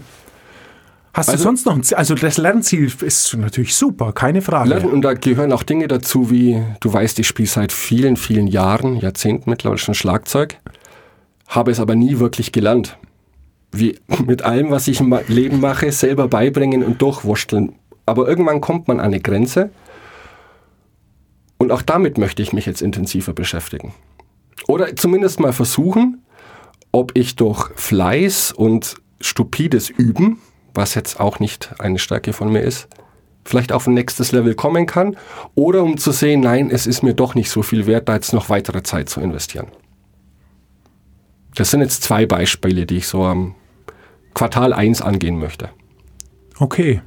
Hast 1.13 1.29
also, 1.29 1.43
du 1.43 1.43
sonst 1.47 1.65
noch 1.65 1.75
ein 1.75 1.83
Ziel? 1.83 1.97
Also 1.97 2.13
das 2.13 2.37
Lernziel 2.37 2.91
ist 3.01 3.37
natürlich 3.37 3.73
super, 3.73 4.11
keine 4.11 4.41
Frage. 4.41 4.69
Lernen, 4.69 4.91
und 4.91 5.01
da 5.01 5.13
gehören 5.13 5.53
auch 5.53 5.63
Dinge 5.63 5.87
dazu, 5.87 6.29
wie 6.29 6.61
du 6.81 6.91
weißt, 6.91 7.17
ich 7.19 7.27
spiele 7.27 7.47
seit 7.47 7.71
vielen, 7.71 8.17
vielen 8.17 8.47
Jahren, 8.47 8.97
Jahrzehnten 8.97 9.49
mittlerweile 9.49 9.77
schon 9.77 9.93
Schlagzeug, 9.93 10.57
habe 11.47 11.71
es 11.71 11.79
aber 11.79 11.95
nie 11.95 12.19
wirklich 12.19 12.51
gelernt. 12.51 12.97
Wie 13.71 13.97
mit 14.25 14.43
allem, 14.43 14.71
was 14.71 14.89
ich 14.89 14.99
im 14.99 15.17
Leben 15.27 15.61
mache, 15.61 15.91
selber 15.91 16.27
beibringen 16.27 16.83
und 16.83 17.01
durchwurschteln. 17.01 17.75
Aber 18.05 18.27
irgendwann 18.27 18.59
kommt 18.59 18.89
man 18.89 18.99
an 18.99 19.07
eine 19.07 19.21
Grenze 19.21 19.69
und 21.57 21.71
auch 21.71 21.81
damit 21.81 22.17
möchte 22.17 22.41
ich 22.41 22.51
mich 22.51 22.65
jetzt 22.65 22.81
intensiver 22.81 23.33
beschäftigen. 23.33 23.93
Oder 24.67 24.95
zumindest 24.95 25.39
mal 25.39 25.53
versuchen, 25.53 26.24
ob 26.95 27.11
ich 27.13 27.35
durch 27.35 27.71
Fleiß 27.75 28.53
und 28.53 28.95
stupides 29.19 29.89
Üben, 29.89 30.39
was 30.73 30.95
jetzt 30.95 31.19
auch 31.19 31.39
nicht 31.41 31.75
eine 31.77 31.99
Stärke 31.99 32.31
von 32.31 32.49
mir 32.49 32.61
ist, 32.61 32.87
vielleicht 33.43 33.73
auf 33.73 33.85
ein 33.85 33.93
nächstes 33.93 34.31
Level 34.31 34.55
kommen 34.55 34.85
kann. 34.85 35.17
Oder 35.55 35.83
um 35.83 35.97
zu 35.97 36.13
sehen, 36.13 36.39
nein, 36.39 36.69
es 36.71 36.87
ist 36.87 37.03
mir 37.03 37.13
doch 37.13 37.35
nicht 37.35 37.49
so 37.49 37.63
viel 37.63 37.85
wert, 37.85 38.07
da 38.07 38.15
jetzt 38.15 38.31
noch 38.31 38.47
weitere 38.49 38.81
Zeit 38.81 39.09
zu 39.09 39.19
investieren. 39.19 39.67
Das 41.55 41.69
sind 41.69 41.81
jetzt 41.81 42.01
zwei 42.01 42.25
Beispiele, 42.25 42.85
die 42.85 42.97
ich 42.97 43.07
so 43.09 43.25
am 43.25 43.55
Quartal 44.33 44.71
1 44.71 45.01
angehen 45.01 45.37
möchte. 45.37 45.71
Okay. 46.59 47.01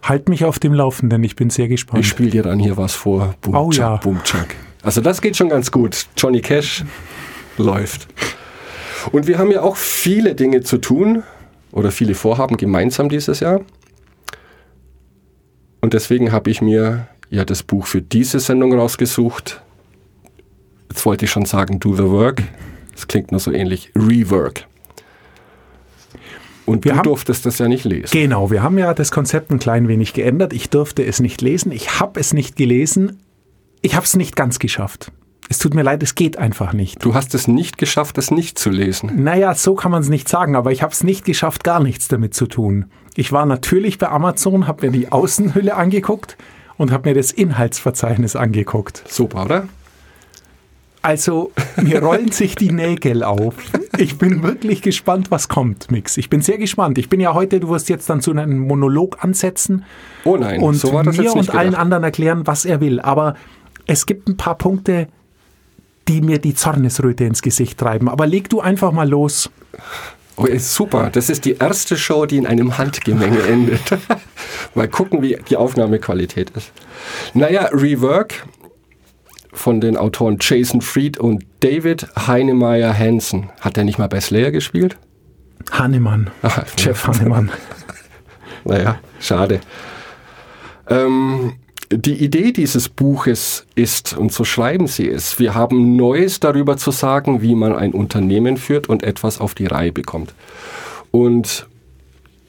Halt 0.00 0.28
mich 0.28 0.44
auf 0.44 0.60
dem 0.60 0.74
Laufenden, 0.74 1.24
ich 1.24 1.34
bin 1.34 1.50
sehr 1.50 1.66
gespannt. 1.66 2.04
Ich 2.04 2.08
spiele 2.08 2.30
dir 2.30 2.44
dann 2.44 2.60
hier 2.60 2.76
was 2.76 2.94
vor. 2.94 3.34
Boom, 3.40 3.56
oh 3.56 3.70
Chuck, 3.70 3.80
ja. 3.80 3.96
Boom, 3.96 4.22
Chuck. 4.22 4.46
Also 4.84 5.00
das 5.00 5.20
geht 5.20 5.36
schon 5.36 5.48
ganz 5.48 5.72
gut. 5.72 6.06
Johnny 6.16 6.40
Cash 6.40 6.84
läuft. 7.56 8.06
Und 9.12 9.26
wir 9.26 9.38
haben 9.38 9.50
ja 9.50 9.62
auch 9.62 9.76
viele 9.76 10.34
Dinge 10.34 10.62
zu 10.62 10.78
tun 10.78 11.22
oder 11.72 11.90
viele 11.90 12.14
Vorhaben 12.14 12.56
gemeinsam 12.56 13.08
dieses 13.08 13.40
Jahr. 13.40 13.60
Und 15.80 15.94
deswegen 15.94 16.32
habe 16.32 16.50
ich 16.50 16.60
mir 16.60 17.08
ja 17.30 17.44
das 17.44 17.62
Buch 17.62 17.86
für 17.86 18.02
diese 18.02 18.40
Sendung 18.40 18.74
rausgesucht. 18.74 19.62
Jetzt 20.90 21.04
wollte 21.06 21.26
ich 21.26 21.30
schon 21.30 21.44
sagen, 21.44 21.80
Do 21.80 21.94
the 21.94 22.04
Work. 22.04 22.42
Das 22.92 23.06
klingt 23.06 23.30
nur 23.30 23.40
so 23.40 23.52
ähnlich. 23.52 23.92
Rework. 23.94 24.66
Und 26.66 26.84
wir 26.84 26.92
du 26.92 26.98
haben, 26.98 27.04
durftest 27.04 27.46
das 27.46 27.58
ja 27.58 27.68
nicht 27.68 27.84
lesen. 27.84 28.10
Genau, 28.12 28.50
wir 28.50 28.62
haben 28.62 28.76
ja 28.76 28.92
das 28.92 29.10
Konzept 29.10 29.50
ein 29.50 29.58
klein 29.58 29.88
wenig 29.88 30.12
geändert. 30.12 30.52
Ich 30.52 30.68
durfte 30.68 31.04
es 31.04 31.20
nicht 31.20 31.40
lesen. 31.40 31.72
Ich 31.72 32.00
habe 32.00 32.20
es 32.20 32.34
nicht 32.34 32.56
gelesen. 32.56 33.22
Ich 33.80 33.94
habe 33.94 34.04
es 34.04 34.16
nicht 34.16 34.36
ganz 34.36 34.58
geschafft. 34.58 35.12
Es 35.50 35.58
tut 35.58 35.74
mir 35.74 35.82
leid, 35.82 36.02
es 36.02 36.14
geht 36.14 36.38
einfach 36.38 36.72
nicht. 36.74 37.02
Du 37.04 37.14
hast 37.14 37.34
es 37.34 37.48
nicht 37.48 37.78
geschafft, 37.78 38.18
es 38.18 38.30
nicht 38.30 38.58
zu 38.58 38.68
lesen. 38.68 39.22
Naja, 39.22 39.54
so 39.54 39.74
kann 39.74 39.90
man 39.90 40.02
es 40.02 40.10
nicht 40.10 40.28
sagen, 40.28 40.56
aber 40.56 40.72
ich 40.72 40.82
habe 40.82 40.92
es 40.92 41.02
nicht 41.02 41.24
geschafft, 41.24 41.64
gar 41.64 41.80
nichts 41.80 42.08
damit 42.08 42.34
zu 42.34 42.46
tun. 42.46 42.86
Ich 43.14 43.32
war 43.32 43.46
natürlich 43.46 43.98
bei 43.98 44.08
Amazon, 44.08 44.66
habe 44.66 44.86
mir 44.86 44.92
die 44.92 45.10
Außenhülle 45.10 45.74
angeguckt 45.74 46.36
und 46.76 46.92
habe 46.92 47.08
mir 47.08 47.14
das 47.14 47.32
Inhaltsverzeichnis 47.32 48.36
angeguckt. 48.36 49.04
Super, 49.08 49.44
oder? 49.44 49.68
Also, 51.00 51.52
mir 51.76 52.02
rollen 52.02 52.32
sich 52.32 52.54
die 52.54 52.70
Nägel 52.70 53.22
auf. 53.22 53.54
Ich 53.96 54.18
bin 54.18 54.42
wirklich 54.42 54.82
gespannt, 54.82 55.30
was 55.30 55.48
kommt, 55.48 55.90
Mix. 55.90 56.16
Ich 56.16 56.28
bin 56.28 56.42
sehr 56.42 56.58
gespannt. 56.58 56.98
Ich 56.98 57.08
bin 57.08 57.20
ja 57.20 57.34
heute, 57.34 57.60
du 57.60 57.68
wirst 57.70 57.88
jetzt 57.88 58.10
dann 58.10 58.20
zu 58.20 58.32
einem 58.32 58.58
Monolog 58.58 59.24
ansetzen. 59.24 59.84
Oh 60.24 60.36
nein, 60.36 60.60
und 60.60 60.74
so 60.74 60.92
war 60.92 61.04
das 61.04 61.16
mir 61.16 61.24
jetzt 61.24 61.36
nicht 61.36 61.50
und 61.50 61.58
allen 61.58 61.74
anderen 61.74 62.04
erklären, 62.04 62.46
was 62.46 62.64
er 62.64 62.80
will. 62.80 63.00
Aber 63.00 63.34
es 63.86 64.06
gibt 64.06 64.28
ein 64.28 64.36
paar 64.36 64.56
Punkte, 64.56 65.08
die 66.08 66.20
mir 66.22 66.38
die 66.38 66.54
Zornesröte 66.54 67.24
ins 67.24 67.42
Gesicht 67.42 67.78
treiben. 67.78 68.08
Aber 68.08 68.26
leg 68.26 68.48
du 68.48 68.60
einfach 68.60 68.92
mal 68.92 69.08
los. 69.08 69.50
Oh, 70.36 70.44
ist 70.44 70.72
super. 70.74 71.10
Das 71.10 71.30
ist 71.30 71.44
die 71.44 71.54
erste 71.56 71.96
Show, 71.96 72.24
die 72.24 72.36
in 72.36 72.46
einem 72.46 72.78
Handgemenge 72.78 73.42
endet. 73.48 73.82
mal 74.74 74.88
gucken, 74.88 75.20
wie 75.22 75.36
die 75.48 75.56
Aufnahmequalität 75.56 76.50
ist. 76.50 76.72
Naja, 77.34 77.68
Rework 77.72 78.46
von 79.52 79.80
den 79.80 79.96
Autoren 79.96 80.38
Jason 80.40 80.80
Fried 80.80 81.18
und 81.18 81.44
David 81.60 82.06
Heinemeier 82.26 82.96
Hansen. 82.96 83.50
Hat 83.60 83.76
der 83.76 83.84
nicht 83.84 83.98
mal 83.98 84.08
bei 84.08 84.20
Slayer 84.20 84.52
gespielt? 84.52 84.96
Hannemann. 85.72 86.30
Ach, 86.42 86.62
Jeff 86.78 87.06
Hannemann. 87.06 87.50
naja, 88.64 89.00
schade. 89.20 89.60
Ähm, 90.88 91.54
die 91.90 92.22
Idee 92.22 92.52
dieses 92.52 92.88
Buches 92.88 93.66
ist, 93.74 94.16
und 94.16 94.32
so 94.32 94.44
schreiben 94.44 94.86
sie 94.86 95.08
es, 95.08 95.38
wir 95.38 95.54
haben 95.54 95.96
Neues 95.96 96.38
darüber 96.40 96.76
zu 96.76 96.90
sagen, 96.90 97.40
wie 97.40 97.54
man 97.54 97.74
ein 97.74 97.92
Unternehmen 97.92 98.56
führt 98.58 98.88
und 98.88 99.02
etwas 99.02 99.40
auf 99.40 99.54
die 99.54 99.66
Reihe 99.66 99.92
bekommt. 99.92 100.34
Und 101.10 101.66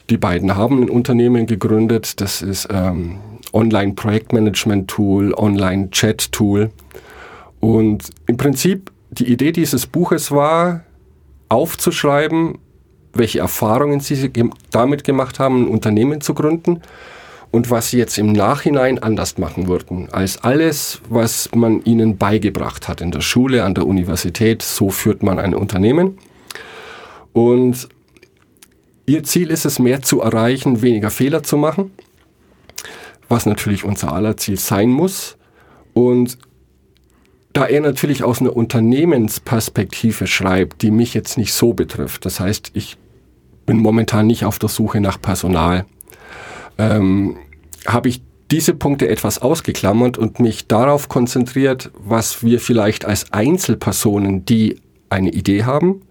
die 0.10 0.18
beiden 0.18 0.56
haben 0.56 0.84
ein 0.84 0.90
Unternehmen 0.90 1.46
gegründet, 1.46 2.20
das 2.20 2.42
ist 2.42 2.68
ähm, 2.70 3.20
Online-Projektmanagement-Tool, 3.54 5.34
Online-Chat-Tool. 5.34 6.72
Und 7.62 8.10
im 8.28 8.38
Prinzip, 8.38 8.92
die 9.12 9.32
Idee 9.32 9.52
dieses 9.52 9.88
Buches 9.88 10.32
war, 10.32 10.84
aufzuschreiben, 11.48 12.58
welche 13.14 13.40
Erfahrungen 13.40 14.02
sie 14.02 14.32
damit 14.72 15.04
gemacht 15.04 15.40
haben, 15.40 15.64
ein 15.64 15.68
Unternehmen 15.68 16.22
zu 16.22 16.34
gründen 16.34 16.82
und 17.52 17.70
was 17.72 17.90
sie 17.90 17.98
jetzt 17.98 18.18
im 18.18 18.32
Nachhinein 18.32 19.00
anders 19.00 19.38
machen 19.38 19.68
würden, 19.68 20.10
als 20.12 20.44
alles, 20.44 21.02
was 21.10 21.50
man 21.54 21.84
ihnen 21.84 22.18
beigebracht 22.18 22.88
hat 22.88 23.02
in 23.02 23.12
der 23.12 23.22
Schule, 23.22 23.64
an 23.64 23.74
der 23.74 23.88
Universität. 23.88 24.62
So 24.62 24.90
führt 24.90 25.24
man 25.24 25.40
ein 25.40 25.56
Unternehmen. 25.56 26.18
Und 27.34 27.90
ihr 29.06 29.24
Ziel 29.24 29.50
ist 29.50 29.66
es, 29.66 29.80
mehr 29.80 30.02
zu 30.02 30.22
erreichen, 30.22 30.82
weniger 30.82 31.10
Fehler 31.10 31.44
zu 31.44 31.58
machen 31.58 31.92
was 33.30 33.46
natürlich 33.46 33.86
unser 33.86 34.12
aller 34.12 34.36
Ziel 34.36 34.58
sein 34.58 34.90
muss. 34.90 35.38
Und 35.94 36.38
da 37.54 37.66
er 37.66 37.82
natürlich 37.82 38.24
aus 38.24 38.42
einer 38.42 38.56
Unternehmensperspektive 38.56 40.28
schreibt, 40.28 40.82
die 40.82 40.92
mich 40.92 41.14
jetzt 41.14 41.38
nicht 41.38 41.54
so 41.54 41.74
betrifft, 41.74 42.26
das 42.26 42.40
heißt, 42.40 42.72
ich 42.74 42.98
bin 43.66 43.78
momentan 43.78 44.28
nicht 44.28 44.46
auf 44.46 44.60
der 44.60 44.70
Suche 44.70 45.00
nach 45.00 45.22
Personal, 45.22 45.86
ähm, 46.80 47.38
habe 47.86 48.10
ich 48.10 48.24
diese 48.50 48.74
Punkte 48.74 49.08
etwas 49.08 49.40
ausgeklammert 49.40 50.18
und 50.18 50.40
mich 50.40 50.68
darauf 50.68 51.08
konzentriert, 51.08 51.92
was 52.00 52.42
wir 52.42 52.60
vielleicht 52.60 53.06
als 53.06 53.32
Einzelpersonen, 53.32 54.46
die 54.46 54.82
eine 55.10 55.30
Idee 55.30 55.66
haben 55.66 56.02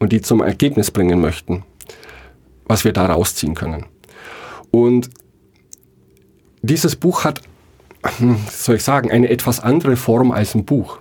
und 0.00 0.12
die 0.12 0.20
zum 0.20 0.40
Ergebnis 0.40 0.90
bringen 0.90 1.20
möchten, 1.20 1.62
was 2.66 2.84
wir 2.84 2.92
da 2.92 3.06
rausziehen 3.06 3.54
können. 3.54 3.86
Und 4.72 5.08
dieses 6.62 6.96
Buch 6.96 7.24
hat, 7.24 7.42
hm, 8.18 8.38
soll 8.50 8.76
ich 8.76 8.82
sagen, 8.82 9.12
eine 9.12 9.28
etwas 9.28 9.60
andere 9.60 9.96
Form 9.96 10.32
als 10.32 10.54
ein 10.54 10.64
Buch. 10.64 10.98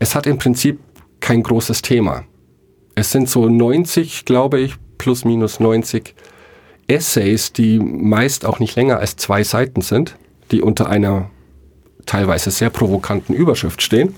Es 0.00 0.14
hat 0.14 0.26
im 0.26 0.38
Prinzip 0.38 0.80
kein 1.20 1.42
großes 1.42 1.82
Thema. 1.82 2.24
Es 2.96 3.12
sind 3.12 3.28
so 3.28 3.48
90, 3.48 4.24
glaube 4.24 4.58
ich, 4.58 4.74
plus 4.98 5.24
minus 5.24 5.60
90 5.60 6.14
Essays, 6.88 7.52
die 7.52 7.78
meist 7.78 8.44
auch 8.44 8.58
nicht 8.58 8.74
länger 8.76 8.98
als 8.98 9.16
zwei 9.16 9.44
Seiten 9.44 9.82
sind, 9.82 10.16
die 10.50 10.62
unter 10.62 10.88
einer 10.88 11.30
teilweise 12.06 12.50
sehr 12.50 12.70
provokanten 12.70 13.34
Überschrift 13.34 13.82
stehen. 13.82 14.14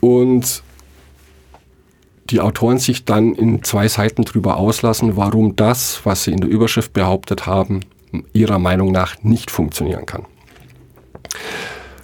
Und 0.00 0.62
die 2.30 2.40
Autoren 2.40 2.78
sich 2.78 3.04
dann 3.04 3.34
in 3.34 3.62
zwei 3.62 3.86
Seiten 3.88 4.24
drüber 4.24 4.56
auslassen, 4.56 5.16
warum 5.16 5.54
das, 5.56 6.00
was 6.04 6.24
sie 6.24 6.32
in 6.32 6.40
der 6.40 6.50
Überschrift 6.50 6.92
behauptet 6.92 7.46
haben, 7.46 7.80
ihrer 8.32 8.58
Meinung 8.58 8.90
nach 8.90 9.22
nicht 9.22 9.50
funktionieren 9.50 10.06
kann. 10.06 10.26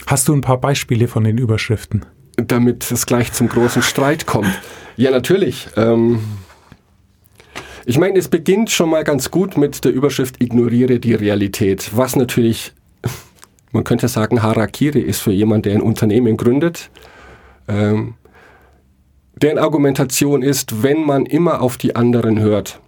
Hast 0.06 0.28
du 0.28 0.34
ein 0.34 0.40
paar 0.40 0.58
Beispiele 0.58 1.08
von 1.08 1.24
den 1.24 1.38
Überschriften? 1.38 2.04
Damit 2.36 2.90
es 2.90 3.06
gleich 3.06 3.32
zum 3.32 3.48
großen 3.48 3.82
Streit 3.82 4.26
kommt. 4.26 4.60
Ja, 4.96 5.10
natürlich. 5.10 5.68
Ähm, 5.76 6.20
ich 7.84 7.98
meine, 7.98 8.18
es 8.18 8.28
beginnt 8.28 8.70
schon 8.70 8.90
mal 8.90 9.04
ganz 9.04 9.30
gut 9.30 9.56
mit 9.56 9.84
der 9.84 9.92
Überschrift 9.92 10.42
Ignoriere 10.42 11.00
die 11.00 11.14
Realität, 11.14 11.90
was 11.94 12.16
natürlich, 12.16 12.72
man 13.72 13.84
könnte 13.84 14.08
sagen, 14.08 14.42
Harakiri 14.42 15.00
ist 15.00 15.20
für 15.20 15.32
jemanden, 15.32 15.62
der 15.62 15.74
ein 15.74 15.82
Unternehmen 15.82 16.36
gründet. 16.36 16.90
Ähm, 17.68 18.14
deren 19.34 19.58
Argumentation 19.58 20.42
ist, 20.42 20.82
wenn 20.82 21.04
man 21.04 21.26
immer 21.26 21.60
auf 21.60 21.76
die 21.76 21.96
anderen 21.96 22.38
hört 22.38 22.80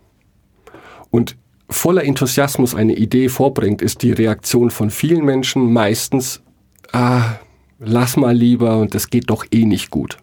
und 1.11 1.37
voller 1.69 2.05
Enthusiasmus 2.05 2.75
eine 2.75 2.95
Idee 2.95 3.29
vorbringt, 3.29 3.83
ist 3.83 4.03
die 4.03 4.13
Reaktion 4.13 4.71
von 4.71 4.91
vielen 4.91 5.25
Menschen 5.25 5.73
meistens, 5.73 6.43
ah, 6.93 7.37
lass 7.79 8.17
mal 8.17 8.37
lieber 8.37 8.79
und 8.79 8.95
das 8.95 9.11
geht 9.11 9.31
doch 9.31 9.45
eh 9.51 9.65
nicht 9.65 9.91
gut. 9.91 10.19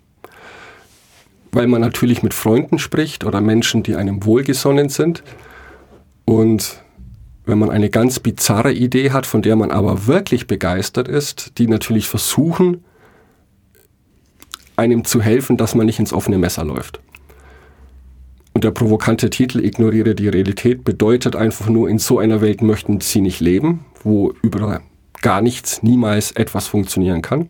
Weil 1.51 1.67
man 1.67 1.81
natürlich 1.81 2.23
mit 2.23 2.33
Freunden 2.33 2.79
spricht 2.79 3.25
oder 3.25 3.41
Menschen, 3.41 3.83
die 3.83 3.95
einem 3.95 4.25
wohlgesonnen 4.25 4.89
sind. 4.89 5.23
Und 6.25 6.81
wenn 7.45 7.59
man 7.59 7.69
eine 7.69 7.89
ganz 7.89 8.19
bizarre 8.19 8.71
Idee 8.71 9.11
hat, 9.11 9.25
von 9.25 9.41
der 9.41 9.55
man 9.55 9.71
aber 9.71 10.07
wirklich 10.07 10.47
begeistert 10.47 11.07
ist, 11.07 11.57
die 11.57 11.67
natürlich 11.67 12.07
versuchen, 12.07 12.83
einem 14.77 15.03
zu 15.03 15.21
helfen, 15.21 15.57
dass 15.57 15.75
man 15.75 15.85
nicht 15.85 15.99
ins 15.99 16.13
offene 16.13 16.37
Messer 16.37 16.63
läuft. 16.63 17.01
Und 18.53 18.63
der 18.63 18.71
provokante 18.71 19.29
Titel 19.29 19.63
Ignoriere 19.63 20.15
die 20.15 20.27
Realität 20.27 20.83
bedeutet 20.83 21.35
einfach 21.35 21.69
nur, 21.69 21.89
in 21.89 21.99
so 21.99 22.19
einer 22.19 22.41
Welt 22.41 22.61
möchten 22.61 22.99
sie 22.99 23.21
nicht 23.21 23.39
leben, 23.39 23.85
wo 24.03 24.33
über 24.41 24.81
gar 25.21 25.41
nichts, 25.41 25.83
niemals 25.83 26.31
etwas 26.31 26.67
funktionieren 26.67 27.21
kann. 27.21 27.47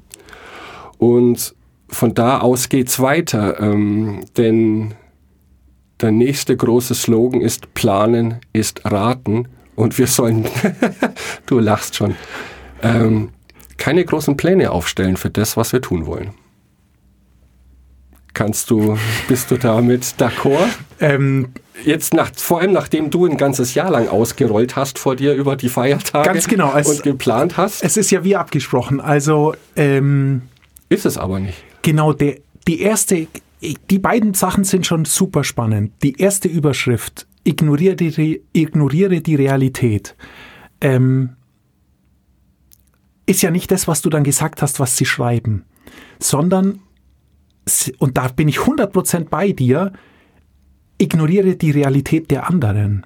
Und 0.97 1.55
von 1.91 2.13
da 2.13 2.39
aus 2.39 2.69
geht's 2.69 2.99
weiter, 2.99 3.59
ähm, 3.59 4.25
denn 4.37 4.93
der 5.99 6.11
nächste 6.11 6.57
große 6.57 6.95
Slogan 6.95 7.41
ist 7.41 7.73
Planen 7.73 8.39
ist 8.53 8.85
Raten 8.85 9.47
und 9.75 9.97
wir 9.97 10.07
sollen, 10.07 10.45
du 11.45 11.59
lachst 11.59 11.95
schon, 11.95 12.15
ähm, 12.81 13.29
keine 13.77 14.03
großen 14.03 14.37
Pläne 14.37 14.71
aufstellen 14.71 15.17
für 15.17 15.29
das, 15.29 15.57
was 15.57 15.73
wir 15.73 15.81
tun 15.81 16.05
wollen. 16.05 16.31
Kannst 18.33 18.69
du, 18.69 18.97
bist 19.27 19.51
du 19.51 19.57
damit 19.57 20.03
d'accord? 20.17 20.69
Ähm, 20.99 21.49
Jetzt 21.83 22.13
nach, 22.13 22.31
vor 22.35 22.61
allem 22.61 22.73
nachdem 22.73 23.09
du 23.09 23.25
ein 23.25 23.37
ganzes 23.37 23.73
Jahr 23.73 23.89
lang 23.89 24.07
ausgerollt 24.07 24.75
hast 24.75 24.99
vor 24.99 25.15
dir 25.15 25.33
über 25.33 25.55
die 25.55 25.69
Feiertage 25.69 26.27
ganz 26.27 26.47
genau, 26.47 26.69
als, 26.69 26.87
und 26.89 27.03
geplant 27.03 27.57
hast. 27.57 27.83
Es 27.83 27.97
ist 27.97 28.11
ja 28.11 28.23
wie 28.23 28.35
abgesprochen. 28.35 29.01
Also 29.01 29.55
ähm, 29.75 30.43
ist 30.89 31.05
es 31.05 31.17
aber 31.17 31.39
nicht. 31.39 31.63
Genau, 31.81 32.13
der, 32.13 32.37
die 32.67 32.81
erste, 32.81 33.27
die 33.61 33.99
beiden 33.99 34.33
Sachen 34.33 34.63
sind 34.63 34.85
schon 34.85 35.05
super 35.05 35.43
spannend. 35.43 35.93
Die 36.03 36.19
erste 36.19 36.47
Überschrift, 36.47 37.27
ignoriere 37.43 37.95
die, 37.95 38.41
ignoriere 38.53 39.21
die 39.21 39.35
Realität, 39.35 40.15
ähm, 40.79 41.35
ist 43.25 43.41
ja 43.41 43.51
nicht 43.51 43.71
das, 43.71 43.87
was 43.87 44.01
du 44.01 44.09
dann 44.09 44.23
gesagt 44.23 44.61
hast, 44.61 44.79
was 44.79 44.97
sie 44.97 45.05
schreiben, 45.05 45.63
sondern, 46.19 46.79
und 47.99 48.17
da 48.17 48.27
bin 48.27 48.47
ich 48.47 48.57
100% 48.57 49.29
bei 49.29 49.51
dir, 49.51 49.93
ignoriere 50.97 51.55
die 51.55 51.71
Realität 51.71 52.29
der 52.31 52.47
anderen. 52.47 53.05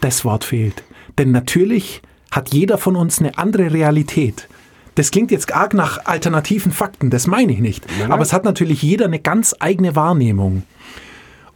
Das 0.00 0.24
Wort 0.24 0.44
fehlt. 0.44 0.84
Denn 1.18 1.30
natürlich 1.30 2.02
hat 2.30 2.52
jeder 2.52 2.76
von 2.76 2.96
uns 2.96 3.18
eine 3.18 3.38
andere 3.38 3.72
Realität. 3.72 4.48
Das 4.96 5.10
klingt 5.10 5.30
jetzt 5.30 5.54
arg 5.54 5.74
nach 5.74 6.04
alternativen 6.06 6.72
Fakten, 6.72 7.10
das 7.10 7.26
meine 7.26 7.52
ich 7.52 7.60
nicht. 7.60 7.86
Nein, 7.86 7.96
nein. 8.00 8.12
Aber 8.12 8.22
es 8.22 8.32
hat 8.32 8.44
natürlich 8.44 8.82
jeder 8.82 9.04
eine 9.04 9.20
ganz 9.20 9.54
eigene 9.60 9.94
Wahrnehmung. 9.94 10.64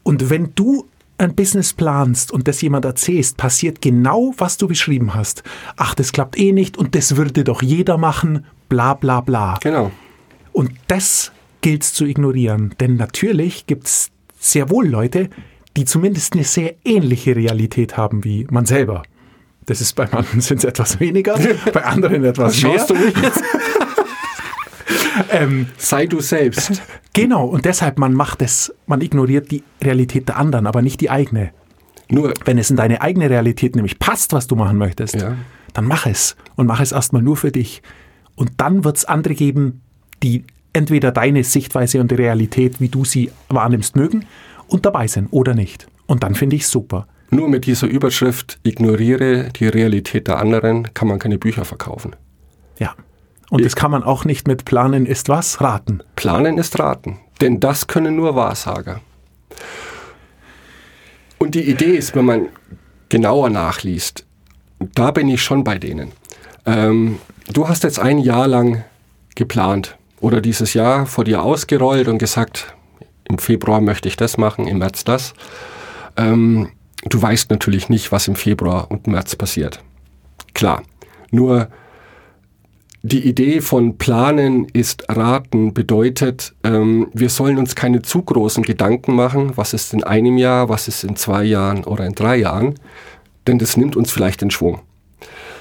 Und 0.02 0.30
wenn 0.30 0.54
du 0.54 0.86
ein 1.18 1.34
Business 1.34 1.72
planst 1.72 2.32
und 2.32 2.48
das 2.48 2.60
jemand 2.62 2.84
erzählst, 2.84 3.36
passiert 3.36 3.82
genau, 3.82 4.32
was 4.38 4.56
du 4.56 4.68
beschrieben 4.68 5.14
hast. 5.14 5.42
Ach, 5.76 5.94
das 5.94 6.12
klappt 6.12 6.38
eh 6.38 6.52
nicht 6.52 6.78
und 6.78 6.94
das 6.94 7.16
würde 7.16 7.44
doch 7.44 7.62
jeder 7.62 7.98
machen, 7.98 8.46
bla 8.68 8.94
bla 8.94 9.20
bla. 9.20 9.58
Genau. 9.60 9.90
Und 10.52 10.72
das 10.86 11.32
gilt 11.60 11.82
es 11.82 11.92
zu 11.92 12.04
ignorieren. 12.06 12.74
Denn 12.80 12.96
natürlich 12.96 13.66
gibt 13.66 13.86
es 13.86 14.10
sehr 14.38 14.70
wohl 14.70 14.86
Leute, 14.86 15.28
die 15.76 15.84
zumindest 15.84 16.34
eine 16.34 16.44
sehr 16.44 16.74
ähnliche 16.84 17.36
Realität 17.36 17.96
haben 17.96 18.24
wie 18.24 18.46
man 18.50 18.66
selber. 18.66 19.02
Das 19.66 19.80
ist 19.80 19.94
bei 19.94 20.08
manchen 20.10 20.40
sind 20.40 20.58
es 20.58 20.64
etwas 20.64 21.00
weniger, 21.00 21.38
bei 21.72 21.84
anderen 21.84 22.24
etwas 22.24 22.62
mehr. 22.62 22.84
Du 22.86 22.94
mich 22.94 23.16
jetzt? 23.16 23.42
ähm, 25.30 25.66
Sei 25.76 26.06
du 26.06 26.20
selbst. 26.20 26.82
Genau, 27.12 27.46
und 27.46 27.64
deshalb, 27.64 27.98
man 27.98 28.14
macht 28.14 28.42
es, 28.42 28.74
man 28.86 29.00
ignoriert 29.00 29.50
die 29.50 29.62
Realität 29.82 30.28
der 30.28 30.36
anderen, 30.36 30.66
aber 30.66 30.82
nicht 30.82 31.00
die 31.00 31.10
eigene. 31.10 31.50
Nur, 32.08 32.34
wenn 32.44 32.58
es 32.58 32.70
in 32.70 32.76
deine 32.76 33.00
eigene 33.02 33.30
Realität 33.30 33.76
nämlich 33.76 33.98
passt, 33.98 34.32
was 34.32 34.46
du 34.46 34.56
machen 34.56 34.78
möchtest, 34.78 35.20
ja. 35.20 35.36
dann 35.74 35.84
mach 35.84 36.06
es 36.06 36.36
und 36.56 36.66
mach 36.66 36.80
es 36.80 36.92
erstmal 36.92 37.22
nur 37.22 37.36
für 37.36 37.52
dich. 37.52 37.82
Und 38.34 38.52
dann 38.56 38.84
wird 38.84 38.96
es 38.96 39.04
andere 39.04 39.34
geben, 39.34 39.82
die 40.22 40.44
entweder 40.72 41.12
deine 41.12 41.44
Sichtweise 41.44 42.00
und 42.00 42.10
die 42.10 42.16
Realität, 42.16 42.80
wie 42.80 42.88
du 42.88 43.04
sie 43.04 43.30
wahrnimmst, 43.48 43.96
mögen 43.96 44.24
und 44.68 44.86
dabei 44.86 45.06
sind 45.06 45.28
oder 45.30 45.54
nicht. 45.54 45.88
Und 46.06 46.22
dann 46.22 46.34
finde 46.34 46.56
ich 46.56 46.62
es 46.62 46.70
super. 46.70 47.06
Nur 47.30 47.48
mit 47.48 47.64
dieser 47.66 47.86
Überschrift 47.86 48.58
ignoriere 48.64 49.50
die 49.50 49.68
Realität 49.68 50.26
der 50.26 50.38
anderen 50.38 50.92
kann 50.94 51.08
man 51.08 51.18
keine 51.18 51.38
Bücher 51.38 51.64
verkaufen. 51.64 52.16
Ja. 52.78 52.94
Und 53.50 53.60
ich 53.60 53.66
das 53.66 53.76
kann 53.76 53.90
man 53.90 54.02
auch 54.02 54.24
nicht 54.24 54.48
mit 54.48 54.64
Planen 54.64 55.06
ist 55.06 55.28
was? 55.28 55.60
Raten. 55.60 56.02
Planen 56.16 56.58
ist 56.58 56.78
raten. 56.78 57.18
Denn 57.40 57.60
das 57.60 57.86
können 57.86 58.16
nur 58.16 58.34
Wahrsager. 58.34 59.00
Und 61.38 61.54
die 61.54 61.68
Idee 61.68 61.96
ist, 61.96 62.14
wenn 62.14 62.24
man 62.24 62.48
genauer 63.08 63.48
nachliest, 63.48 64.26
da 64.94 65.10
bin 65.10 65.28
ich 65.28 65.42
schon 65.42 65.64
bei 65.64 65.78
denen. 65.78 66.12
Ähm, 66.66 67.18
du 67.52 67.68
hast 67.68 67.84
jetzt 67.84 67.98
ein 67.98 68.18
Jahr 68.18 68.46
lang 68.46 68.84
geplant 69.34 69.96
oder 70.20 70.40
dieses 70.40 70.74
Jahr 70.74 71.06
vor 71.06 71.24
dir 71.24 71.42
ausgerollt 71.42 72.08
und 72.08 72.18
gesagt, 72.18 72.74
im 73.24 73.38
Februar 73.38 73.80
möchte 73.80 74.08
ich 74.08 74.16
das 74.16 74.36
machen, 74.36 74.66
im 74.66 74.78
März 74.78 75.04
das. 75.04 75.34
Ähm, 76.16 76.68
du 77.04 77.20
weißt 77.20 77.50
natürlich 77.50 77.88
nicht, 77.88 78.12
was 78.12 78.28
im 78.28 78.36
Februar 78.36 78.90
und 78.90 79.06
März 79.06 79.36
passiert. 79.36 79.82
Klar. 80.54 80.82
Nur 81.30 81.68
die 83.02 83.26
Idee 83.26 83.62
von 83.62 83.96
Planen 83.96 84.66
ist 84.66 85.04
Raten 85.08 85.72
bedeutet, 85.72 86.54
ähm, 86.64 87.08
wir 87.14 87.30
sollen 87.30 87.56
uns 87.56 87.74
keine 87.74 88.02
zu 88.02 88.22
großen 88.22 88.62
Gedanken 88.62 89.14
machen, 89.14 89.56
was 89.56 89.72
ist 89.72 89.94
in 89.94 90.04
einem 90.04 90.36
Jahr, 90.36 90.68
was 90.68 90.86
ist 90.86 91.04
in 91.04 91.16
zwei 91.16 91.44
Jahren 91.44 91.84
oder 91.84 92.04
in 92.04 92.14
drei 92.14 92.36
Jahren, 92.36 92.74
denn 93.46 93.58
das 93.58 93.76
nimmt 93.78 93.96
uns 93.96 94.10
vielleicht 94.10 94.42
den 94.42 94.50
Schwung. 94.50 94.80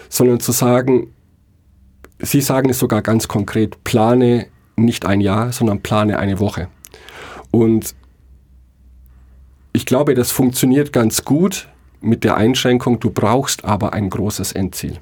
Sondern 0.09 0.41
zu 0.41 0.51
sagen, 0.51 1.13
Sie 2.21 2.41
sagen 2.41 2.69
es 2.69 2.79
sogar 2.79 3.01
ganz 3.01 3.29
konkret, 3.29 3.83
plane 3.85 4.47
nicht 4.75 5.05
ein 5.05 5.21
Jahr, 5.21 5.53
sondern 5.53 5.81
plane 5.81 6.19
eine 6.19 6.39
Woche. 6.39 6.67
Und 7.49 7.95
ich 9.73 9.85
glaube, 9.85 10.15
das 10.15 10.31
funktioniert 10.31 10.93
ganz 10.93 11.23
gut 11.25 11.67
mit 12.01 12.23
der 12.23 12.35
Einschränkung, 12.35 12.99
du 12.99 13.11
brauchst 13.11 13.65
aber 13.65 13.93
ein 13.93 14.09
großes 14.09 14.53
Endziel. 14.53 14.99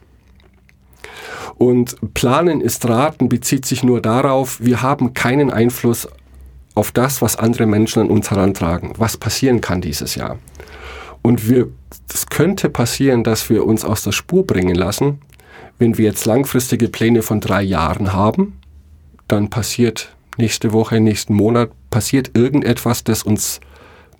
Und 1.58 2.14
Planen 2.14 2.62
ist 2.62 2.88
Raten 2.88 3.30
bezieht 3.30 3.66
sich 3.66 3.84
nur 3.84 4.02
darauf, 4.02 4.60
wir 4.62 4.82
haben 4.82 5.14
keinen 5.14 5.50
Einfluss 5.50 6.08
auf 6.76 6.92
das, 6.92 7.22
was 7.22 7.38
andere 7.38 7.66
Menschen 7.66 8.04
an 8.04 8.10
uns 8.10 8.30
herantragen, 8.30 8.94
was 8.98 9.18
passieren 9.18 9.62
kann 9.62 9.82
dieses 9.82 10.16
Jahr. 10.16 10.38
Und 11.24 11.42
es 12.14 12.28
könnte 12.28 12.70
passieren, 12.70 13.24
dass 13.24 13.50
wir 13.50 13.66
uns 13.66 13.84
aus 13.84 14.04
der 14.04 14.12
Spur 14.12 14.46
bringen 14.46 14.76
lassen, 14.76 15.20
wenn 15.80 15.98
wir 15.98 16.06
jetzt 16.06 16.26
langfristige 16.26 16.90
Pläne 16.90 17.22
von 17.24 17.40
drei 17.40 17.64
Jahren 17.64 18.14
haben, 18.14 18.60
dann 19.28 19.50
passiert 19.50 20.16
nächste 20.38 20.74
Woche, 20.74 21.00
nächsten 21.00 21.34
Monat, 21.34 21.72
passiert 21.90 22.38
irgendetwas, 22.38 23.04
das 23.04 23.24
uns 23.24 23.60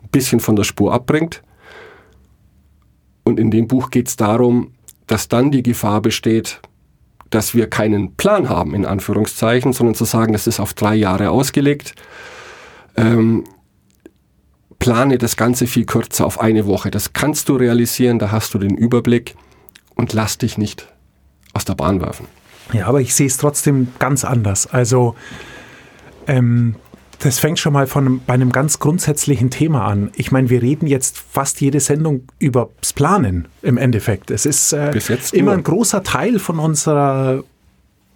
ein 0.08 0.12
bisschen 0.12 0.40
von 0.40 0.56
der 0.56 0.64
Spur 0.64 0.94
abbringt. 0.94 1.44
Und 3.24 3.40
in 3.40 3.52
dem 3.52 3.68
Buch 3.68 3.90
geht 3.90 4.08
es 4.08 4.16
darum, 4.16 4.72
dass 5.06 5.28
dann 5.28 5.52
die 5.52 5.64
Gefahr 5.64 6.02
besteht, 6.02 6.62
dass 7.30 7.54
wir 7.54 7.70
keinen 7.70 8.16
Plan 8.16 8.48
haben, 8.48 8.74
in 8.74 8.86
Anführungszeichen, 8.86 9.74
sondern 9.74 9.96
zu 9.96 10.06
sagen, 10.06 10.32
das 10.32 10.48
ist 10.48 10.60
auf 10.62 10.74
drei 10.74 10.96
Jahre 10.96 11.30
ausgelegt. 11.30 11.94
Ähm, 12.96 13.44
plane 14.80 15.18
das 15.18 15.36
Ganze 15.36 15.68
viel 15.68 15.86
kürzer 15.86 16.26
auf 16.26 16.40
eine 16.40 16.66
Woche. 16.66 16.90
Das 16.90 17.12
kannst 17.12 17.50
du 17.50 17.56
realisieren, 17.56 18.20
da 18.20 18.32
hast 18.32 18.54
du 18.54 18.60
den 18.60 18.78
Überblick 18.78 19.36
und 19.96 20.14
lass 20.14 20.38
dich 20.38 20.58
nicht 20.58 20.88
aus 21.54 21.66
der 21.66 21.76
Bahn 21.76 22.00
werfen. 22.00 22.28
Ja, 22.72 22.88
aber 22.88 23.02
ich 23.02 23.14
sehe 23.14 23.28
es 23.28 23.38
trotzdem 23.38 23.90
ganz 24.00 24.24
anders. 24.24 24.68
Also 24.68 25.16
ähm, 26.28 26.76
das 27.20 27.40
fängt 27.40 27.60
schon 27.60 27.74
mal 27.74 27.88
von 27.88 28.22
bei 28.26 28.34
einem 28.34 28.52
ganz 28.52 28.80
grundsätzlichen 28.80 29.50
Thema 29.50 29.86
an. 29.86 30.12
Ich 30.16 30.32
meine, 30.32 30.50
wir 30.50 30.62
reden 30.62 30.88
jetzt 30.88 31.18
fast 31.18 31.62
jede 31.62 31.80
Sendung 31.80 32.28
übers 32.40 32.94
Planen 32.94 33.48
im 33.62 33.78
Endeffekt. 33.78 34.30
Es 34.30 34.46
ist 34.46 34.74
äh, 34.74 34.92
immer 35.32 35.54
ein 35.54 35.64
großer 35.64 36.04
Teil 36.04 36.40
von 36.40 36.60
unserer 36.60 37.44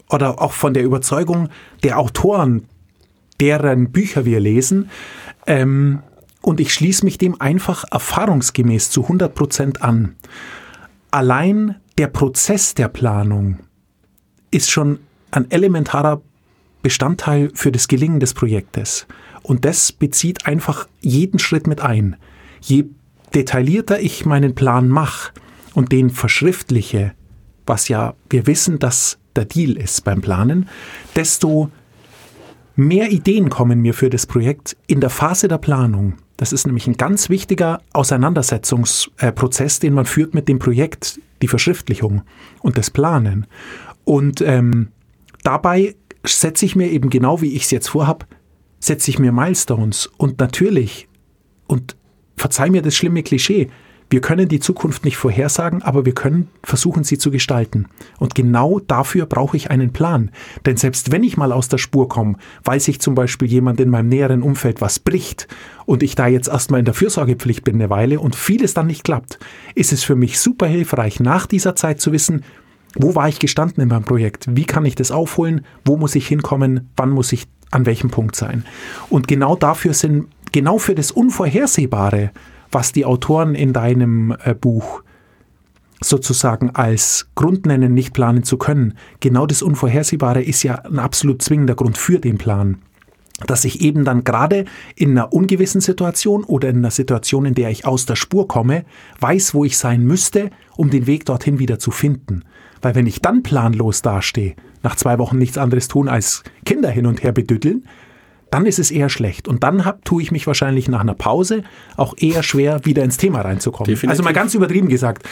oder 0.09 0.41
auch 0.41 0.53
von 0.53 0.73
der 0.73 0.83
Überzeugung 0.83 1.49
der 1.83 1.97
Autoren, 1.97 2.67
deren 3.39 3.91
Bücher 3.91 4.25
wir 4.25 4.39
lesen. 4.39 4.89
Ähm, 5.47 6.03
und 6.41 6.59
ich 6.59 6.73
schließe 6.73 7.05
mich 7.05 7.17
dem 7.17 7.39
einfach 7.39 7.85
erfahrungsgemäß 7.91 8.91
zu 8.91 9.03
100 9.03 9.33
Prozent 9.33 9.81
an. 9.81 10.15
Allein 11.11 11.75
der 11.97 12.07
Prozess 12.07 12.73
der 12.75 12.87
Planung 12.87 13.59
ist 14.49 14.69
schon 14.69 14.99
ein 15.31 15.49
elementarer 15.49 16.21
Bestandteil 16.81 17.51
für 17.53 17.71
das 17.71 17.87
Gelingen 17.87 18.19
des 18.19 18.33
Projektes. 18.33 19.07
Und 19.43 19.65
das 19.65 19.91
bezieht 19.91 20.45
einfach 20.45 20.87
jeden 20.99 21.39
Schritt 21.39 21.67
mit 21.67 21.81
ein. 21.81 22.15
Je 22.61 22.85
detaillierter 23.33 23.99
ich 23.99 24.25
meinen 24.25 24.55
Plan 24.55 24.87
mache 24.89 25.31
und 25.73 25.91
den 25.91 26.09
verschriftliche, 26.09 27.13
was 27.65 27.87
ja 27.87 28.13
wir 28.29 28.47
wissen, 28.47 28.79
dass 28.79 29.17
der 29.35 29.45
Deal 29.45 29.77
ist 29.77 30.03
beim 30.03 30.21
Planen, 30.21 30.67
desto 31.15 31.69
mehr 32.75 33.11
Ideen 33.11 33.49
kommen 33.49 33.81
mir 33.81 33.93
für 33.93 34.09
das 34.09 34.25
Projekt 34.25 34.75
in 34.87 34.99
der 35.01 35.09
Phase 35.09 35.47
der 35.47 35.57
Planung. 35.57 36.15
Das 36.37 36.51
ist 36.53 36.65
nämlich 36.65 36.87
ein 36.87 36.97
ganz 36.97 37.29
wichtiger 37.29 37.81
Auseinandersetzungsprozess, 37.93 39.79
den 39.79 39.93
man 39.93 40.05
führt 40.05 40.33
mit 40.33 40.47
dem 40.47 40.59
Projekt, 40.59 41.19
die 41.41 41.47
Verschriftlichung 41.47 42.23
und 42.61 42.77
das 42.77 42.89
Planen. 42.89 43.45
Und 44.03 44.41
ähm, 44.41 44.89
dabei 45.43 45.95
setze 46.25 46.65
ich 46.65 46.75
mir 46.75 46.89
eben 46.89 47.09
genau 47.09 47.41
wie 47.41 47.53
ich 47.53 47.63
es 47.63 47.71
jetzt 47.71 47.89
vorhab, 47.89 48.27
setze 48.79 49.11
ich 49.11 49.19
mir 49.19 49.31
Milestones 49.31 50.07
und 50.17 50.39
natürlich 50.39 51.07
und 51.67 51.95
verzeih 52.35 52.69
mir 52.69 52.81
das 52.81 52.95
schlimme 52.95 53.23
Klischee, 53.23 53.69
wir 54.11 54.19
können 54.19 54.49
die 54.49 54.59
Zukunft 54.59 55.05
nicht 55.05 55.15
vorhersagen, 55.15 55.83
aber 55.83 56.05
wir 56.05 56.13
können 56.13 56.49
versuchen, 56.63 57.05
sie 57.05 57.17
zu 57.17 57.31
gestalten. 57.31 57.85
Und 58.19 58.35
genau 58.35 58.81
dafür 58.81 59.25
brauche 59.25 59.55
ich 59.55 59.71
einen 59.71 59.93
Plan. 59.93 60.31
Denn 60.65 60.75
selbst 60.75 61.13
wenn 61.13 61.23
ich 61.23 61.37
mal 61.37 61.53
aus 61.53 61.69
der 61.69 61.77
Spur 61.77 62.09
komme, 62.09 62.35
weil 62.65 62.81
sich 62.81 62.99
zum 62.99 63.15
Beispiel 63.15 63.47
jemand 63.47 63.79
in 63.79 63.89
meinem 63.89 64.09
näheren 64.09 64.43
Umfeld 64.43 64.81
was 64.81 64.99
bricht 64.99 65.47
und 65.85 66.03
ich 66.03 66.15
da 66.15 66.27
jetzt 66.27 66.49
erstmal 66.49 66.79
in 66.79 66.85
der 66.85 66.93
Fürsorgepflicht 66.93 67.63
bin 67.63 67.75
eine 67.75 67.89
Weile 67.89 68.19
und 68.19 68.35
vieles 68.35 68.73
dann 68.73 68.87
nicht 68.87 69.05
klappt, 69.05 69.39
ist 69.75 69.93
es 69.93 70.03
für 70.03 70.17
mich 70.17 70.41
super 70.41 70.67
hilfreich, 70.67 71.21
nach 71.21 71.45
dieser 71.45 71.77
Zeit 71.77 72.01
zu 72.01 72.11
wissen, 72.11 72.43
wo 72.95 73.15
war 73.15 73.29
ich 73.29 73.39
gestanden 73.39 73.81
in 73.81 73.89
meinem 73.89 74.03
Projekt? 74.03 74.47
Wie 74.49 74.65
kann 74.65 74.85
ich 74.85 74.95
das 74.95 75.11
aufholen? 75.11 75.65
Wo 75.85 75.97
muss 75.97 76.15
ich 76.15 76.27
hinkommen? 76.27 76.89
Wann 76.95 77.11
muss 77.11 77.31
ich 77.31 77.47
an 77.71 77.85
welchem 77.85 78.09
Punkt 78.09 78.35
sein? 78.35 78.65
Und 79.09 79.27
genau 79.27 79.55
dafür 79.55 79.93
sind, 79.93 80.27
genau 80.51 80.77
für 80.77 80.95
das 80.95 81.11
Unvorhersehbare, 81.11 82.31
was 82.71 82.91
die 82.91 83.05
Autoren 83.05 83.55
in 83.55 83.73
deinem 83.73 84.35
äh, 84.43 84.53
Buch 84.53 85.03
sozusagen 86.03 86.71
als 86.71 87.29
Grund 87.35 87.65
nennen, 87.65 87.93
nicht 87.93 88.13
planen 88.13 88.43
zu 88.43 88.57
können. 88.57 88.95
Genau 89.19 89.45
das 89.45 89.61
Unvorhersehbare 89.61 90.41
ist 90.41 90.63
ja 90.63 90.75
ein 90.79 90.99
absolut 90.99 91.41
zwingender 91.41 91.75
Grund 91.75 91.97
für 91.97 92.19
den 92.19 92.37
Plan. 92.37 92.79
Dass 93.47 93.65
ich 93.65 93.81
eben 93.81 94.03
dann 94.03 94.23
gerade 94.23 94.65
in 94.95 95.11
einer 95.11 95.33
ungewissen 95.33 95.81
Situation 95.81 96.43
oder 96.43 96.69
in 96.69 96.77
einer 96.77 96.91
Situation, 96.91 97.45
in 97.45 97.53
der 97.53 97.69
ich 97.69 97.85
aus 97.85 98.05
der 98.05 98.15
Spur 98.15 98.47
komme, 98.47 98.85
weiß, 99.19 99.53
wo 99.53 99.63
ich 99.63 99.77
sein 99.77 100.03
müsste, 100.03 100.49
um 100.75 100.89
den 100.89 101.07
Weg 101.07 101.25
dorthin 101.25 101.59
wieder 101.59 101.79
zu 101.79 101.91
finden. 101.91 102.43
Weil 102.81 102.95
wenn 102.95 103.07
ich 103.07 103.21
dann 103.21 103.43
planlos 103.43 104.01
dastehe, 104.01 104.55
nach 104.83 104.95
zwei 104.95 105.19
Wochen 105.19 105.37
nichts 105.37 105.57
anderes 105.57 105.87
tun 105.87 106.09
als 106.09 106.43
Kinder 106.65 106.89
hin 106.89 107.05
und 107.05 107.23
her 107.23 107.31
bedütteln, 107.31 107.85
dann 108.49 108.65
ist 108.65 108.79
es 108.79 108.91
eher 108.91 109.09
schlecht. 109.09 109.47
Und 109.47 109.63
dann 109.63 109.85
hab, 109.85 110.03
tue 110.03 110.21
ich 110.21 110.31
mich 110.31 110.45
wahrscheinlich 110.45 110.89
nach 110.89 110.99
einer 110.99 111.13
Pause 111.13 111.63
auch 111.95 112.15
eher 112.17 112.43
schwer, 112.43 112.85
wieder 112.85 113.03
ins 113.03 113.17
Thema 113.17 113.41
reinzukommen. 113.41 113.85
Definitiv. 113.85 114.09
Also 114.09 114.23
mal 114.23 114.33
ganz 114.33 114.53
übertrieben 114.53 114.89
gesagt. 114.89 115.27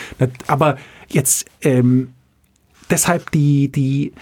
Aber 0.48 0.78
jetzt 1.10 1.46
ähm, 1.62 2.14
deshalb 2.90 3.32
die, 3.32 3.70
die 3.70 4.14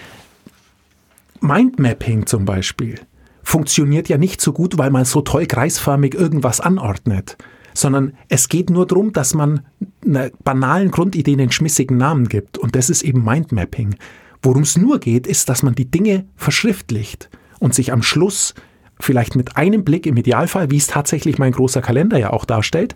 Mindmapping 1.41 2.25
zum 2.25 2.45
Beispiel 2.45 2.99
funktioniert 3.43 4.09
ja 4.09 4.17
nicht 4.17 4.41
so 4.41 4.51
gut, 4.51 4.77
weil 4.77 4.89
man 4.89 5.05
so 5.05 5.21
toll 5.21 5.45
kreisförmig 5.45 6.15
irgendwas 6.15 6.59
anordnet, 6.59 7.37
sondern 7.77 8.13
es 8.27 8.49
geht 8.49 8.71
nur 8.71 8.87
darum, 8.87 9.13
dass 9.13 9.35
man 9.35 9.61
einer 10.03 10.31
banalen 10.43 10.89
Grundidee 10.89 11.33
einen 11.33 11.51
schmissigen 11.51 11.97
Namen 11.97 12.27
gibt. 12.27 12.57
Und 12.57 12.75
das 12.75 12.89
ist 12.89 13.03
eben 13.03 13.23
Mindmapping. 13.23 13.95
Worum 14.41 14.63
es 14.63 14.77
nur 14.77 14.99
geht, 14.99 15.27
ist, 15.27 15.47
dass 15.47 15.61
man 15.61 15.75
die 15.75 15.89
Dinge 15.89 16.25
verschriftlicht 16.35 17.29
und 17.59 17.75
sich 17.75 17.93
am 17.93 18.01
Schluss 18.01 18.55
vielleicht 18.99 19.35
mit 19.35 19.57
einem 19.57 19.83
Blick 19.83 20.07
im 20.07 20.17
Idealfall, 20.17 20.71
wie 20.71 20.77
es 20.77 20.87
tatsächlich 20.87 21.37
mein 21.37 21.51
großer 21.51 21.81
Kalender 21.81 22.17
ja 22.17 22.31
auch 22.31 22.45
darstellt, 22.45 22.95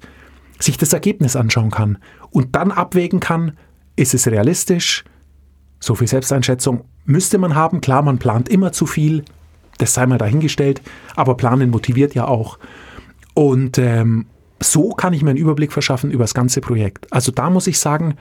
sich 0.59 0.77
das 0.77 0.93
Ergebnis 0.93 1.35
anschauen 1.35 1.69
kann 1.69 1.99
und 2.31 2.55
dann 2.55 2.71
abwägen 2.71 3.19
kann, 3.19 3.57
ist 3.95 4.15
es 4.15 4.27
realistisch, 4.27 5.03
so 5.79 5.93
viel 5.93 6.07
Selbsteinschätzung 6.07 6.85
müsste 7.05 7.37
man 7.37 7.53
haben, 7.53 7.81
klar, 7.81 8.01
man 8.01 8.17
plant 8.17 8.49
immer 8.49 8.71
zu 8.71 8.87
viel, 8.87 9.25
das 9.77 9.93
sei 9.93 10.07
mal 10.07 10.17
dahingestellt, 10.17 10.81
aber 11.15 11.37
planen 11.37 11.69
motiviert 11.69 12.15
ja 12.15 12.27
auch. 12.27 12.57
Und 13.33 13.77
ähm, 13.77 14.25
so 14.61 14.89
kann 14.89 15.13
ich 15.13 15.23
mir 15.23 15.31
einen 15.31 15.39
Überblick 15.39 15.73
verschaffen 15.73 16.11
über 16.11 16.23
das 16.23 16.33
ganze 16.33 16.61
Projekt. 16.61 17.11
Also 17.11 17.31
da 17.31 17.49
muss 17.49 17.67
ich 17.67 17.79
sagen, 17.79 18.15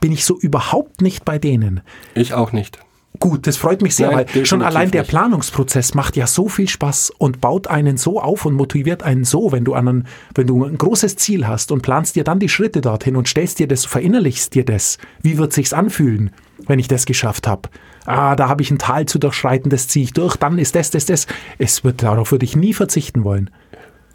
bin 0.00 0.12
ich 0.12 0.24
so 0.24 0.38
überhaupt 0.38 1.00
nicht 1.00 1.24
bei 1.24 1.38
denen. 1.38 1.80
Ich 2.14 2.34
auch 2.34 2.52
nicht. 2.52 2.78
Gut, 3.20 3.48
das 3.48 3.56
freut 3.56 3.82
mich 3.82 3.96
sehr, 3.96 4.12
Nein, 4.12 4.26
weil 4.32 4.46
schon 4.46 4.62
allein 4.62 4.92
der 4.92 5.00
nicht. 5.00 5.10
Planungsprozess 5.10 5.94
macht 5.94 6.16
ja 6.16 6.28
so 6.28 6.48
viel 6.48 6.68
Spaß 6.68 7.10
und 7.18 7.40
baut 7.40 7.66
einen 7.66 7.96
so 7.96 8.20
auf 8.20 8.44
und 8.44 8.54
motiviert 8.54 9.02
einen 9.02 9.24
so, 9.24 9.50
wenn 9.50 9.64
du 9.64 9.74
einen, 9.74 10.06
wenn 10.34 10.46
du 10.46 10.62
ein 10.64 10.78
großes 10.78 11.16
Ziel 11.16 11.48
hast 11.48 11.72
und 11.72 11.82
planst 11.82 12.14
dir 12.14 12.22
dann 12.22 12.38
die 12.38 12.48
Schritte 12.48 12.80
dorthin 12.80 13.16
und 13.16 13.26
stellst 13.26 13.58
dir 13.58 13.66
das, 13.66 13.86
verinnerlichst 13.86 14.54
dir 14.54 14.64
das. 14.64 14.98
Wie 15.20 15.36
wird 15.36 15.52
sich's 15.52 15.72
anfühlen, 15.72 16.30
wenn 16.66 16.78
ich 16.78 16.86
das 16.86 17.06
geschafft 17.06 17.48
habe? 17.48 17.70
Ah, 18.06 18.36
da 18.36 18.48
habe 18.48 18.62
ich 18.62 18.70
ein 18.70 18.78
Tal 18.78 19.06
zu 19.06 19.18
durchschreiten, 19.18 19.68
das 19.68 19.88
ziehe 19.88 20.04
ich 20.04 20.12
durch, 20.12 20.36
dann 20.36 20.58
ist 20.58 20.76
das, 20.76 20.90
das, 20.90 21.06
das. 21.06 21.26
Es 21.58 21.82
wird, 21.82 22.04
darauf 22.04 22.30
würde 22.30 22.44
ich 22.44 22.54
nie 22.54 22.72
verzichten 22.72 23.24
wollen. 23.24 23.50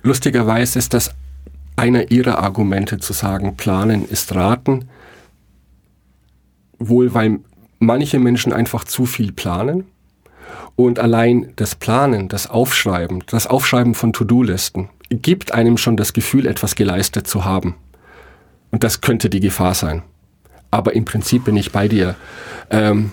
Lustigerweise 0.02 0.80
ist 0.80 0.94
das 0.94 1.14
einer 1.76 2.12
ihrer 2.12 2.40
Argumente 2.40 3.00
zu 3.00 3.14
sagen, 3.14 3.56
planen 3.56 4.08
ist 4.08 4.34
raten. 4.36 4.90
Wohl, 6.80 7.14
weil 7.14 7.40
manche 7.80 8.20
Menschen 8.20 8.54
einfach 8.54 8.84
zu 8.84 9.06
viel 9.06 9.32
planen 9.32 9.86
und 10.76 11.00
allein 11.00 11.54
das 11.56 11.76
Planen, 11.76 12.30
das 12.30 12.50
Aufschreiben, 12.50 13.24
das 13.28 13.48
Aufschreiben 13.48 13.94
von 13.94 14.14
To-Do-Listen 14.14 14.90
gibt 15.10 15.54
einem 15.54 15.78
schon 15.78 15.96
das 15.98 16.14
Gefühl, 16.14 16.48
etwas 16.48 16.76
geleistet 16.76 17.28
zu 17.28 17.46
haben. 17.46 17.76
Und 18.72 18.84
das 18.84 19.02
könnte 19.02 19.30
die 19.30 19.40
Gefahr 19.40 19.76
sein. 19.76 20.02
Aber 20.72 20.96
im 20.96 21.06
Prinzip 21.06 21.46
bin 21.46 21.56
ich 21.56 21.72
bei 21.72 21.88
dir. 21.88 22.16
Ähm, 22.72 23.12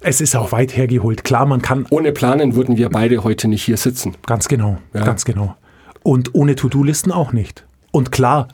es 0.00 0.20
ist 0.20 0.34
auch 0.34 0.50
weit 0.50 0.76
hergeholt. 0.76 1.22
Klar, 1.22 1.46
man 1.46 1.62
kann. 1.62 1.86
Ohne 1.90 2.10
Planen 2.10 2.56
würden 2.56 2.76
wir 2.76 2.88
beide 2.88 3.22
heute 3.22 3.46
nicht 3.46 3.62
hier 3.62 3.76
sitzen. 3.76 4.16
Ganz 4.26 4.48
genau, 4.48 4.78
ja. 4.92 5.04
ganz 5.04 5.24
genau. 5.24 5.54
Und 6.08 6.34
ohne 6.34 6.56
To-Do-Listen 6.56 7.12
auch 7.12 7.34
nicht. 7.34 7.66
Und 7.90 8.10
klar, 8.10 8.48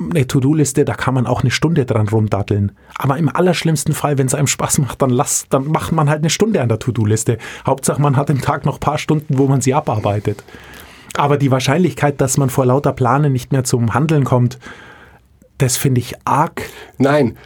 eine 0.00 0.26
To-Do-Liste, 0.26 0.84
da 0.84 0.94
kann 0.94 1.14
man 1.14 1.28
auch 1.28 1.42
eine 1.42 1.52
Stunde 1.52 1.84
dran 1.84 2.08
rumdatteln. 2.08 2.72
Aber 2.96 3.16
im 3.18 3.28
allerschlimmsten 3.28 3.94
Fall, 3.94 4.18
wenn 4.18 4.26
es 4.26 4.34
einem 4.34 4.48
Spaß 4.48 4.78
macht, 4.78 5.00
dann 5.00 5.10
lass, 5.10 5.46
dann 5.48 5.68
macht 5.68 5.92
man 5.92 6.10
halt 6.10 6.22
eine 6.22 6.30
Stunde 6.30 6.60
an 6.60 6.68
der 6.68 6.80
To-Do-Liste. 6.80 7.38
Hauptsache, 7.64 8.02
man 8.02 8.16
hat 8.16 8.30
im 8.30 8.40
Tag 8.40 8.64
noch 8.66 8.78
ein 8.78 8.80
paar 8.80 8.98
Stunden, 8.98 9.38
wo 9.38 9.46
man 9.46 9.60
sie 9.60 9.74
abarbeitet. 9.74 10.42
Aber 11.14 11.36
die 11.36 11.52
Wahrscheinlichkeit, 11.52 12.20
dass 12.20 12.36
man 12.36 12.50
vor 12.50 12.66
lauter 12.66 12.92
Planen 12.92 13.32
nicht 13.32 13.52
mehr 13.52 13.62
zum 13.62 13.94
Handeln 13.94 14.24
kommt, 14.24 14.58
das 15.58 15.76
finde 15.76 16.00
ich 16.00 16.16
arg. 16.24 16.62
Nein, 16.96 17.36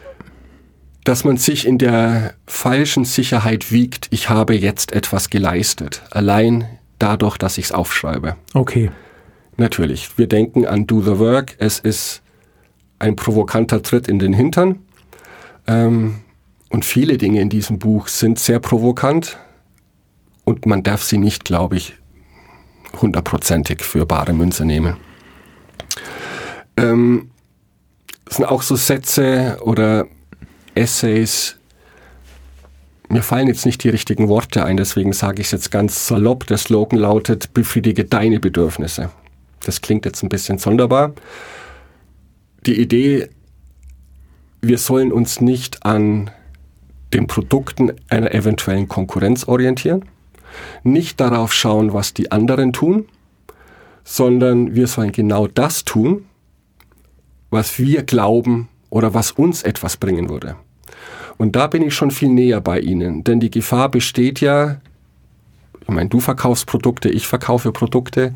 dass 1.05 1.25
man 1.25 1.37
sich 1.37 1.67
in 1.67 1.77
der 1.77 2.33
falschen 2.47 3.05
Sicherheit 3.05 3.71
wiegt, 3.71 4.07
ich 4.13 4.31
habe 4.31 4.55
jetzt 4.55 4.93
etwas 4.93 5.29
geleistet. 5.29 6.05
Allein 6.11 6.65
dadurch, 6.99 7.37
dass 7.37 7.59
ich 7.59 7.67
es 7.67 7.73
aufschreibe. 7.73 8.37
Okay. 8.55 8.91
Natürlich. 9.57 10.19
Wir 10.19 10.27
denken 10.27 10.67
an 10.67 10.87
Do 10.87 11.01
the 11.03 11.19
Work. 11.19 11.57
Es 11.59 11.79
ist 11.79 12.23
ein 12.99 13.17
provokanter 13.17 13.83
Tritt 13.83 14.09
in 14.09 14.19
den 14.19 14.33
Hintern. 14.33 14.81
Ähm, 15.67 16.21
und 16.71 16.85
viele 16.85 17.19
Dinge 17.19 17.41
in 17.41 17.49
diesem 17.49 17.79
Buch 17.79 18.09
sind 18.09 18.39
sehr 18.39 18.59
provokant 18.59 19.39
und 20.45 20.67
man 20.67 20.83
darf 20.83 21.03
sie 21.03 21.19
nicht, 21.19 21.45
glaube 21.45 21.77
ich, 21.77 21.95
hundertprozentig 23.01 23.83
für 23.83 24.07
bare 24.07 24.33
Münze 24.33 24.65
nehmen. 24.65 24.97
Ähm, 26.77 27.31
es 28.29 28.37
sind 28.37 28.47
auch 28.47 28.63
so 28.63 28.77
Sätze 28.77 29.59
oder 29.63 30.07
Essays, 30.75 31.59
mir 33.13 33.23
fallen 33.23 33.47
jetzt 33.47 33.67
nicht 33.67 33.85
die 33.85 33.91
richtigen 33.91 34.29
Worte 34.29 34.65
ein, 34.65 34.79
deswegen 34.79 35.13
sage 35.13 35.43
ich 35.43 35.49
es 35.49 35.53
jetzt 35.53 35.71
ganz 35.71 36.07
salopp. 36.07 36.47
Der 36.47 36.57
Slogan 36.57 36.99
lautet, 36.99 37.53
befriedige 37.53 38.07
deine 38.07 38.41
Bedürfnisse. 38.41 39.11
Das 39.65 39.81
klingt 39.81 40.05
jetzt 40.05 40.23
ein 40.23 40.29
bisschen 40.29 40.59
sonderbar, 40.59 41.13
die 42.67 42.81
Idee, 42.81 43.29
wir 44.61 44.79
sollen 44.79 45.13
uns 45.13 45.41
nicht 45.41 45.85
an 45.85 46.31
den 47.13 47.27
Produkten 47.27 47.93
einer 48.09 48.33
eventuellen 48.33 48.89
Konkurrenz 48.89 49.49
orientieren, 49.49 50.05
nicht 50.83 51.21
darauf 51.21 51.53
schauen, 51.53 51.93
was 51.93 52.15
die 52.15 52.31
anderen 52.31 52.73
tun, 52.73 53.07
sondern 54.05 54.75
wir 54.75 54.87
sollen 54.87 55.13
genau 55.13 55.47
das 55.47 55.85
tun, 55.85 56.27
was 57.51 57.79
wir 57.79 58.03
glauben 58.03 58.69
oder 58.91 59.15
was 59.15 59.33
uns 59.33 59.63
etwas 59.63 59.97
bringen 59.97 60.29
würde. 60.29 60.57
Und 61.39 61.57
da 61.57 61.67
bin 61.67 61.83
ich 61.83 61.95
schon 61.95 62.11
viel 62.11 62.29
näher 62.29 62.61
bei 62.61 62.79
Ihnen, 62.79 63.25
denn 63.25 63.41
die 63.41 63.51
Gefahr 63.51 63.91
besteht 63.91 64.41
ja, 64.41 64.81
ich 65.83 65.89
meine, 65.89 66.09
du 66.09 66.21
verkaufst 66.21 66.67
Produkte, 66.67 67.09
ich 67.09 67.27
verkaufe 67.27 67.73
Produkte, 67.73 68.35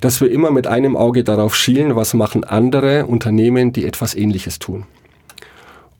dass 0.00 0.20
wir 0.20 0.30
immer 0.30 0.50
mit 0.50 0.66
einem 0.66 0.96
Auge 0.96 1.24
darauf 1.24 1.56
schielen, 1.56 1.96
was 1.96 2.14
machen 2.14 2.44
andere 2.44 3.06
Unternehmen, 3.06 3.72
die 3.72 3.86
etwas 3.86 4.14
Ähnliches 4.14 4.58
tun. 4.58 4.84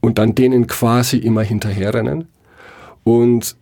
Und 0.01 0.19
dann 0.19 0.35
denen 0.35 0.67
quasi 0.67 1.17
immer 1.17 1.43
hinterherrennen. 1.43 2.29
Und 3.05 3.57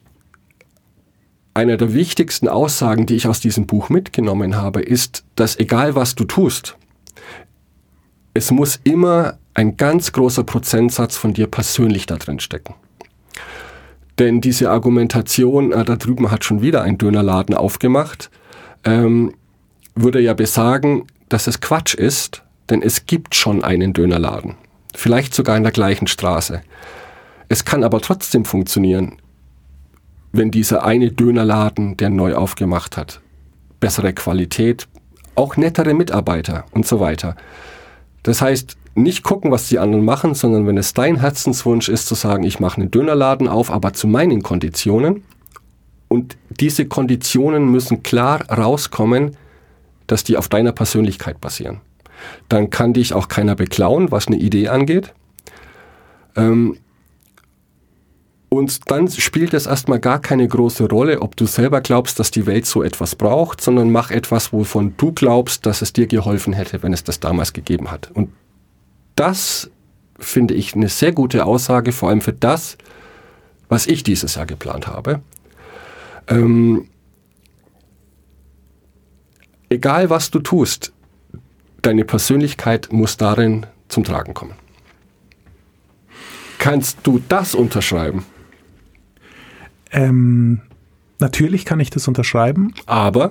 einer 1.55 1.77
der 1.77 1.95
wichtigsten 1.95 2.49
Aussagen, 2.49 3.07
die 3.07 3.15
ich 3.15 3.27
aus 3.27 3.41
diesem 3.41 3.67
Buch 3.67 3.89
mitgenommen 3.89 4.57
habe, 4.57 4.81
ist, 4.81 5.25
dass 5.37 5.59
egal 5.59 5.95
was 5.95 6.15
du 6.15 6.25
tust, 6.25 6.77
es 8.35 8.51
muss 8.51 8.81
immer 8.85 9.39
ein 9.55 9.77
ganz 9.77 10.13
großer 10.13 10.45
Prozentsatz 10.45 11.17
von 11.17 11.35
dir 11.35 11.47
persönlich 11.47 12.07
da 12.07 12.17
drin 12.17 12.41
stecken. 12.41 12.75
Denn 14.21 14.43
diese 14.43 14.71
Argumentation, 14.71 15.73
äh, 15.73 15.83
da 15.83 15.97
drüben 15.97 16.31
hat 16.31 16.45
schon 16.45 16.61
wieder 16.61 16.83
ein 16.83 16.99
Dönerladen 16.99 17.55
aufgemacht, 17.55 18.31
ähm, 18.85 19.33
würde 19.95 20.21
ja 20.21 20.35
besagen, 20.35 21.07
dass 21.31 21.47
es 21.47 21.63
Quatsch 21.63 21.95
ist, 21.95 22.43
denn 22.69 22.83
es 22.83 23.07
gibt 23.07 23.35
schon 23.35 23.65
einen 23.65 23.95
Dönerladen. 23.95 24.57
Vielleicht 24.95 25.33
sogar 25.33 25.57
in 25.57 25.63
der 25.63 25.73
gleichen 25.73 26.07
Straße. 26.07 26.61
Es 27.49 27.65
kann 27.65 27.83
aber 27.83 28.03
trotzdem 28.03 28.45
funktionieren, 28.45 29.17
wenn 30.33 30.51
dieser 30.51 30.85
eine 30.85 31.11
Dönerladen, 31.11 31.97
der 31.97 32.11
neu 32.11 32.35
aufgemacht 32.35 32.99
hat, 32.99 33.23
bessere 33.81 34.13
Qualität, 34.13 34.87
auch 35.35 35.57
nettere 35.57 35.95
Mitarbeiter 35.95 36.67
und 36.73 36.87
so 36.87 37.01
weiter. 37.01 37.37
Das 38.23 38.43
heißt, 38.43 38.77
nicht 38.95 39.23
gucken, 39.23 39.51
was 39.51 39.69
die 39.69 39.79
anderen 39.79 40.05
machen, 40.05 40.35
sondern 40.35 40.67
wenn 40.67 40.77
es 40.77 40.95
dein 40.95 41.17
Herzenswunsch 41.17 41.89
ist, 41.89 42.07
zu 42.07 42.15
sagen, 42.15 42.43
ich 42.43 42.61
mache 42.61 42.81
einen 42.81 42.91
Dönerladen 42.91 43.49
auf, 43.49 43.71
aber 43.71 43.93
zu 43.93 44.07
meinen 44.09 44.43
Konditionen. 44.43 45.23
Und 46.09 46.37
diese 46.49 46.87
Konditionen 46.87 47.71
müssen 47.71 48.03
klar 48.03 48.51
rauskommen, 48.51 49.37
dass 50.07 50.25
die 50.25 50.37
auf 50.37 50.49
deiner 50.49 50.73
Persönlichkeit 50.73 51.41
basieren. 51.41 51.81
Dann 52.49 52.71
kann 52.71 52.93
dich 52.93 53.15
auch 53.15 53.29
keiner 53.29 53.55
beklauen, 53.55 54.11
was 54.11 54.27
eine 54.27 54.37
Idee 54.37 54.69
angeht. 54.69 55.15
Ähm, 56.37 56.77
und 58.49 58.91
dann 58.91 59.09
spielt 59.09 59.55
es 59.55 59.67
erstmal 59.67 60.01
gar 60.01 60.19
keine 60.19 60.49
große 60.49 60.89
Rolle, 60.89 61.23
ob 61.23 61.37
du 61.37 61.47
selber 61.47 61.81
glaubst, 61.81 62.19
dass 62.19 62.33
die 62.33 62.47
Welt 62.47 62.67
so 62.67 62.83
etwas 62.83 63.15
braucht, 63.15 63.61
sondern 63.61 63.93
mach 63.93 64.11
etwas, 64.11 64.53
wovon 64.53 64.95
du 64.97 65.13
glaubst, 65.13 65.67
dass 65.67 65.83
es 65.83 65.93
dir 65.93 66.09
geholfen 66.09 66.53
hätte, 66.53 66.83
wenn 66.83 66.93
es 66.93 67.05
das 67.05 67.21
damals 67.21 67.53
gegeben 67.53 67.93
hat. 67.93 68.11
Und 68.13 68.31
das 69.17 69.71
finde 70.19 70.55
ich 70.55 70.75
eine 70.75 70.89
sehr 70.89 71.13
gute 71.13 71.47
Aussage, 71.47 71.93
vor 71.93 72.11
allem 72.11 72.21
für 72.21 72.33
das, 72.33 72.77
was 73.69 73.87
ich 73.87 74.03
dieses 74.03 74.35
Jahr 74.35 74.47
geplant 74.47 74.87
habe. 74.87 75.23
Ähm, 76.29 76.89
egal 79.69 80.11
was 80.11 80.31
du 80.31 80.41
tust, 80.41 80.93
deine 81.83 82.05
Persönlichkeit 82.05 82.89
muss 82.93 83.17
darin 83.17 83.67
zum 83.89 84.05
Tragen 84.05 84.35
kommen. 84.35 84.55
Kannst 86.59 86.99
du 87.05 87.23
das 87.29 87.55
unterschreiben? 87.55 88.25
Ähm, 89.93 90.61
natürlich 91.19 91.65
kann 91.65 91.81
ich 91.81 91.91
das 91.91 92.07
unterschreiben. 92.07 92.75
Aber 92.87 93.31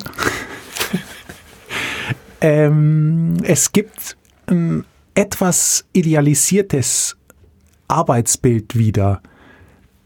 ähm, 2.41 3.37
es 3.43 3.71
gibt 3.71 4.17
ein 4.47 4.83
etwas 5.19 5.83
idealisiertes 5.91 7.17
Arbeitsbild 7.89 8.77
wieder. 8.77 9.21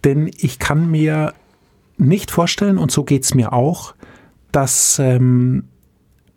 Denn 0.04 0.32
ich 0.38 0.58
kann 0.58 0.89
mir 0.89 1.36
nicht 1.97 2.32
vorstellen, 2.32 2.80
und 2.80 2.91
so 2.91 3.04
geht 3.04 3.23
es 3.23 3.36
mir 3.36 3.54
auch, 3.54 3.93
dass 4.52 4.97
ähm, 4.97 5.65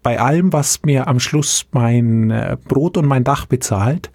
bei 0.03 0.21
allem, 0.21 0.53
was 0.53 0.83
mir 0.83 1.09
am 1.09 1.21
Schluss 1.21 1.67
mein 1.73 2.31
äh, 2.31 2.59
Brot 2.69 2.99
und 2.99 3.07
mein 3.07 3.25
Dach 3.25 3.47
bezahlt, 3.47 4.11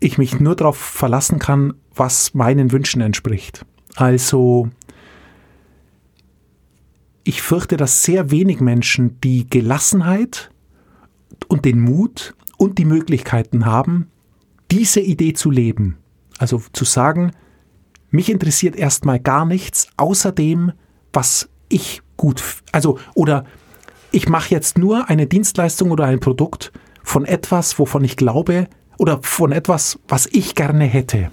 ich 0.00 0.18
mich 0.18 0.40
nur 0.40 0.56
darauf 0.56 0.76
verlassen 0.76 1.38
kann, 1.38 1.74
was 1.94 2.34
meinen 2.34 2.72
Wünschen 2.72 3.00
entspricht. 3.00 3.64
Also 3.94 4.70
ich 7.22 7.42
fürchte, 7.42 7.76
dass 7.76 8.02
sehr 8.02 8.32
wenig 8.32 8.58
Menschen 8.58 9.20
die 9.20 9.48
Gelassenheit 9.48 10.50
und 11.46 11.64
den 11.64 11.80
Mut 11.80 12.34
und 12.58 12.76
die 12.76 12.84
Möglichkeiten 12.84 13.64
haben, 13.64 14.08
diese 14.70 15.00
Idee 15.00 15.32
zu 15.32 15.50
leben. 15.50 15.96
Also 16.38 16.62
zu 16.72 16.84
sagen, 16.84 17.32
mich 18.10 18.30
interessiert 18.30 18.76
erstmal 18.76 19.18
gar 19.18 19.46
nichts 19.46 19.88
außer 19.96 20.32
dem, 20.32 20.72
was 21.12 21.48
ich 21.70 22.02
gut, 22.18 22.42
also 22.72 22.98
oder 23.14 23.44
ich 24.10 24.28
mache 24.28 24.50
jetzt 24.50 24.78
nur 24.78 25.08
eine 25.08 25.26
Dienstleistung 25.26 25.90
oder 25.90 26.04
ein 26.04 26.20
Produkt 26.20 26.72
von 27.02 27.24
etwas, 27.24 27.78
wovon 27.78 28.04
ich 28.04 28.16
glaube 28.16 28.68
oder 28.98 29.20
von 29.22 29.52
etwas, 29.52 29.98
was 30.08 30.26
ich 30.26 30.54
gerne 30.54 30.84
hätte. 30.84 31.30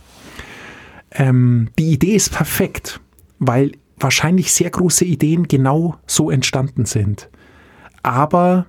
Ähm, 1.11 1.69
die 1.79 1.91
Idee 1.91 2.15
ist 2.15 2.31
perfekt, 2.31 2.99
weil 3.39 3.73
wahrscheinlich 3.97 4.51
sehr 4.51 4.69
große 4.69 5.05
Ideen 5.05 5.47
genau 5.47 5.95
so 6.05 6.29
entstanden 6.29 6.85
sind. 6.85 7.29
Aber 8.03 8.65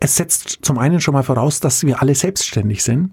es 0.00 0.16
setzt 0.16 0.58
zum 0.62 0.78
einen 0.78 1.00
schon 1.00 1.14
mal 1.14 1.22
voraus, 1.22 1.60
dass 1.60 1.84
wir 1.84 2.00
alle 2.00 2.14
selbstständig 2.14 2.82
sind, 2.82 3.10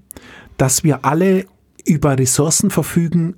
dass 0.57 0.83
wir 0.83 1.05
alle 1.05 1.45
über 1.85 2.17
Ressourcen 2.17 2.69
verfügen, 2.69 3.35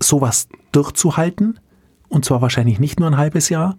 sowas 0.00 0.48
durchzuhalten, 0.72 1.60
und 2.08 2.24
zwar 2.24 2.42
wahrscheinlich 2.42 2.78
nicht 2.78 3.00
nur 3.00 3.08
ein 3.08 3.16
halbes 3.16 3.48
Jahr, 3.48 3.78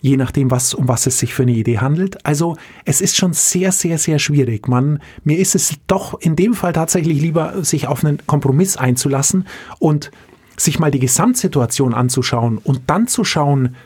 je 0.00 0.16
nachdem, 0.16 0.50
was, 0.50 0.74
um 0.74 0.88
was 0.88 1.06
es 1.06 1.18
sich 1.18 1.34
für 1.34 1.42
eine 1.42 1.52
Idee 1.52 1.78
handelt. 1.78 2.24
Also 2.24 2.56
es 2.84 3.00
ist 3.00 3.16
schon 3.16 3.32
sehr, 3.32 3.72
sehr, 3.72 3.98
sehr 3.98 4.18
schwierig. 4.18 4.68
Man, 4.68 5.00
mir 5.24 5.38
ist 5.38 5.54
es 5.54 5.74
doch 5.86 6.20
in 6.20 6.36
dem 6.36 6.54
Fall 6.54 6.72
tatsächlich 6.72 7.20
lieber, 7.20 7.64
sich 7.64 7.86
auf 7.86 8.04
einen 8.04 8.24
Kompromiss 8.26 8.76
einzulassen 8.76 9.46
und 9.78 10.10
sich 10.56 10.78
mal 10.78 10.90
die 10.90 11.00
Gesamtsituation 11.00 11.94
anzuschauen 11.94 12.58
und 12.58 12.82
dann 12.86 13.08
zu 13.08 13.24
schauen, 13.24 13.76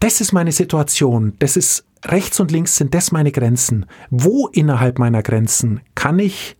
das 0.00 0.20
ist 0.20 0.32
meine 0.32 0.52
Situation, 0.52 1.34
das 1.38 1.56
ist 1.56 1.84
rechts 2.04 2.40
und 2.40 2.50
links 2.50 2.76
sind 2.76 2.94
das 2.94 3.12
meine 3.12 3.32
Grenzen. 3.32 3.86
Wo 4.10 4.48
innerhalb 4.48 4.98
meiner 4.98 5.22
Grenzen 5.22 5.80
kann 5.94 6.18
ich 6.18 6.56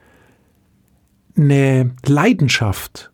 eine 1.36 1.92
Leidenschaft 2.04 3.10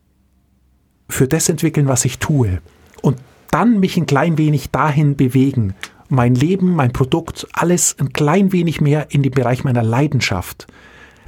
für 1.09 1.29
das 1.29 1.49
entwickeln, 1.49 1.87
was 1.87 2.05
ich 2.05 2.19
tue 2.19 2.61
und 3.03 3.19
dann 3.51 3.79
mich 3.79 3.97
ein 3.97 4.07
klein 4.07 4.39
wenig 4.39 4.71
dahin 4.71 5.17
bewegen, 5.17 5.75
mein 6.09 6.35
Leben, 6.35 6.75
mein 6.75 6.93
Produkt, 6.93 7.47
alles 7.53 7.97
ein 7.99 8.13
klein 8.13 8.53
wenig 8.53 8.81
mehr 8.81 9.09
in 9.11 9.23
den 9.23 9.33
Bereich 9.33 9.65
meiner 9.65 9.83
Leidenschaft, 9.83 10.67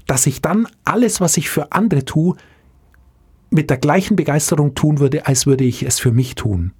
dass 0.07 0.27
ich 0.27 0.41
dann 0.43 0.67
alles, 0.85 1.21
was 1.21 1.37
ich 1.37 1.49
für 1.51 1.73
andere 1.73 2.05
tue, 2.05 2.37
mit 3.51 3.71
der 3.71 3.79
gleichen 3.79 4.17
Begeisterung 4.17 4.75
tun 4.75 4.99
würde, 4.99 5.27
als 5.27 5.47
würde 5.47 5.65
ich 5.65 5.83
es 5.85 5.99
für 5.99 6.13
mich 6.13 6.35
tun. 6.35 6.73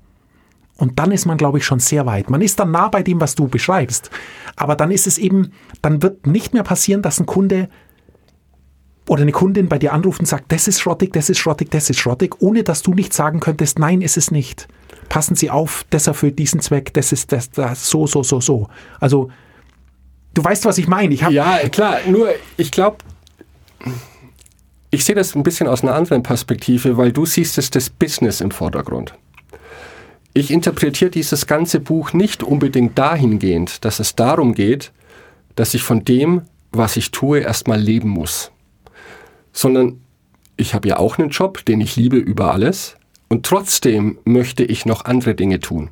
Und 0.79 0.99
dann 1.01 1.11
ist 1.11 1.27
man, 1.27 1.37
glaube 1.37 1.59
ich, 1.59 1.65
schon 1.65 1.81
sehr 1.81 2.07
weit. 2.07 2.31
Man 2.31 2.41
ist 2.41 2.59
dann 2.61 2.71
nah 2.71 2.89
bei 2.89 3.03
dem, 3.03 3.21
was 3.21 3.35
du 3.35 3.49
beschreibst. 3.49 4.11
Aber 4.57 4.77
dann 4.77 4.93
ist 4.93 5.07
es 5.09 5.19
eben, 5.19 5.53
dann 5.83 6.03
wird 6.03 6.27
nicht 6.27 6.55
mehr 6.55 6.63
passieren, 6.63 7.03
dass 7.03 7.19
ein 7.21 7.27
Kunde 7.27 7.69
oder 9.09 9.23
eine 9.23 9.33
Kundin 9.33 9.69
bei 9.69 9.79
dir 9.79 9.93
anruft 9.93 10.21
und 10.21 10.27
sagt, 10.27 10.53
das 10.53 10.69
ist 10.69 10.81
schrottig, 10.81 11.13
das 11.13 11.31
ist 11.31 11.39
schrottig, 11.39 11.71
das 11.71 11.91
ist 11.91 11.99
schrottig, 11.99 12.41
ohne 12.41 12.63
dass 12.63 12.83
du 12.83 12.95
nicht 12.95 13.13
sagen 13.13 13.41
könntest, 13.41 13.79
nein, 13.79 14.03
ist 14.03 14.17
es 14.17 14.31
nicht. 14.31 14.69
Passen 15.09 15.35
Sie 15.35 15.51
auf, 15.51 15.85
das 15.91 16.07
erfüllt 16.07 16.39
diesen 16.39 16.61
Zweck, 16.61 16.95
das 16.95 17.11
ist 17.13 17.33
das, 17.33 17.51
das 17.51 17.89
so, 17.89 18.07
so, 18.07 18.23
so, 18.23 18.41
so. 18.41 18.69
Also, 19.01 19.31
du 20.35 20.45
weißt, 20.45 20.65
was 20.67 20.79
ich 20.79 20.87
meine. 20.87 21.13
Ich 21.15 21.23
ja, 21.23 21.59
klar, 21.71 21.97
nur 22.07 22.29
ich 22.57 22.71
glaube, 22.71 22.99
ich 24.91 25.05
sehe 25.05 25.15
das 25.15 25.35
ein 25.35 25.43
bisschen 25.43 25.67
aus 25.67 25.83
einer 25.83 25.95
anderen 25.95 26.23
Perspektive, 26.23 26.97
weil 26.97 27.11
du 27.11 27.27
siehst 27.27 27.59
es 27.59 27.71
das 27.71 27.91
Business 27.91 28.41
im 28.41 28.51
Vordergrund. 28.51 29.15
Ich 30.35 30.51
interpretiere 30.51 31.11
dieses 31.11 31.47
ganze 31.47 31.81
Buch 31.81 32.13
nicht 32.13 32.43
unbedingt 32.43 32.99
dahingehend, 32.99 33.85
dass 33.85 33.99
es 33.99 34.15
darum 34.15 34.55
geht, 34.55 34.93
dass 35.57 35.75
ich 35.75 35.83
von 35.83 36.05
dem, 36.05 36.43
was 36.71 36.97
ich 36.97 37.11
tue, 37.11 37.41
erstmal 37.41 37.81
leben 37.81 38.09
muss. 38.09 38.53
Sondern 39.53 40.01
ich 40.57 40.75
habe 40.75 40.89
ja 40.89 40.99
auch 40.99 41.19
einen 41.19 41.31
Job, 41.31 41.65
den 41.65 41.81
ich 41.81 41.97
liebe 41.97 42.17
über 42.17 42.53
alles 42.53 42.97
und 43.29 43.47
trotzdem 43.47 44.19
möchte 44.25 44.65
ich 44.65 44.87
noch 44.87 45.05
andere 45.05 45.35
Dinge 45.35 45.61
tun. 45.61 45.91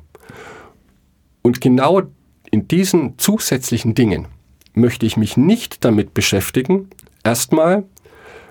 Und 1.41 1.61
genau 1.61 2.03
in 2.51 2.67
diesen 2.67 3.17
zusätzlichen 3.17 3.95
Dingen 3.95 4.27
möchte 4.73 5.05
ich 5.05 5.17
mich 5.17 5.37
nicht 5.37 5.83
damit 5.83 6.13
beschäftigen, 6.13 6.89
erstmal 7.23 7.83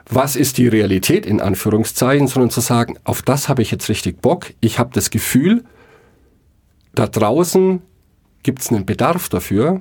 was 0.08 0.36
ist 0.36 0.58
die 0.58 0.68
Realität 0.68 1.26
in 1.26 1.40
Anführungszeichen, 1.40 2.28
sondern 2.28 2.50
zu 2.50 2.60
sagen, 2.60 2.96
auf 3.04 3.22
das 3.22 3.48
habe 3.48 3.62
ich 3.62 3.70
jetzt 3.70 3.88
richtig 3.88 4.20
Bock. 4.20 4.52
Ich 4.60 4.78
habe 4.78 4.90
das 4.92 5.10
Gefühl, 5.10 5.64
da 6.96 7.06
draußen 7.06 7.82
gibt 8.42 8.62
es 8.62 8.70
einen 8.70 8.86
Bedarf 8.86 9.28
dafür, 9.28 9.80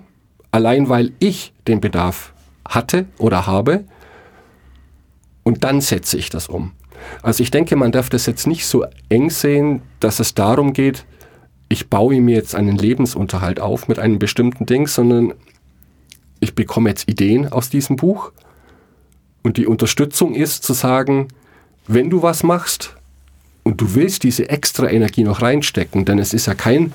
allein 0.51 0.89
weil 0.89 1.13
ich 1.19 1.54
den 1.67 1.82
Bedarf 1.82 2.34
hatte 2.67 3.06
oder 3.17 3.47
habe. 3.47 3.86
Und 5.43 5.63
dann 5.63 5.82
setze 5.82 6.17
ich 6.17 6.30
das 6.30 6.47
um. 6.47 6.73
Also 7.21 7.43
ich 7.43 7.51
denke, 7.51 7.75
man 7.75 7.91
darf 7.91 8.10
das 8.10 8.25
jetzt 8.25 8.47
nicht 8.47 8.65
so 8.65 8.86
eng 9.10 9.30
sehen, 9.30 9.82
dass 9.99 10.19
es 10.19 10.34
darum 10.34 10.73
geht, 10.73 11.06
ich 11.69 11.89
baue 11.89 12.21
mir 12.21 12.36
jetzt 12.36 12.56
einen 12.56 12.78
Lebensunterhalt 12.78 13.60
auf 13.60 13.88
mit 13.88 13.97
einem 13.97 14.19
bestimmten 14.19 14.65
Ding, 14.65 14.88
sondern 14.88 15.34
ich 16.39 16.54
bekomme 16.54 16.89
jetzt 16.89 17.10
Ideen 17.10 17.51
aus 17.51 17.69
diesem 17.69 17.95
Buch 17.95 18.32
und 19.41 19.58
die 19.58 19.67
Unterstützung 19.67 20.34
ist 20.36 20.63
zu 20.63 20.73
sagen, 20.73 21.28
wenn 21.88 22.10
du 22.10 22.21
was 22.21 22.43
machst 22.43 22.95
und 23.65 23.82
du 23.82 23.95
willst 23.95 24.23
diese 24.23 24.47
extra 24.47 24.89
Energie 24.89 25.23
noch 25.23 25.41
reinstecken, 25.41 26.06
denn 26.06 26.19
es 26.19 26.34
ist 26.34 26.45
ja 26.45 26.54
kein, 26.54 26.93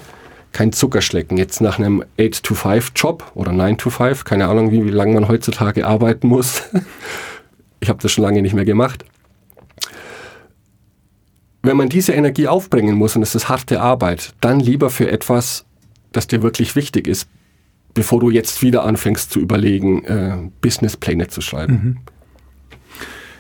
kein 0.53 0.73
Zuckerschlecken. 0.73 1.37
Jetzt 1.37 1.61
nach 1.61 1.79
einem 1.79 2.05
8-to-5-Job 2.17 3.33
oder 3.35 3.51
9-to-5, 3.51 4.25
keine 4.25 4.47
Ahnung, 4.47 4.71
wie, 4.71 4.85
wie 4.85 4.91
lange 4.91 5.15
man 5.15 5.29
heutzutage 5.29 5.85
arbeiten 5.85 6.29
muss. 6.29 6.63
ich 7.81 7.89
habe 7.89 8.01
das 8.01 8.13
schon 8.13 8.23
lange 8.23 8.41
nicht 8.41 8.55
mehr 8.55 8.65
gemacht. 8.65 9.05
Wenn 11.63 11.77
man 11.77 11.89
diese 11.89 12.13
Energie 12.13 12.47
aufbringen 12.47 12.95
muss 12.95 13.17
und 13.17 13.23
es 13.23 13.35
ist 13.35 13.49
harte 13.49 13.81
Arbeit, 13.81 14.33
dann 14.41 14.61
lieber 14.61 14.91
für 14.91 15.11
etwas, 15.11 15.67
das 16.13 16.29
dir 16.29 16.41
wirklich 16.43 16.77
wichtig 16.77 17.09
ist, 17.09 17.29
bevor 17.95 18.21
du 18.21 18.31
jetzt 18.31 18.63
wieder 18.63 18.85
anfängst 18.85 19.33
zu 19.33 19.41
überlegen, 19.41 20.05
äh, 20.05 20.37
Businesspläne 20.61 21.27
zu 21.27 21.41
schreiben. 21.41 21.73
Mhm. 21.73 21.97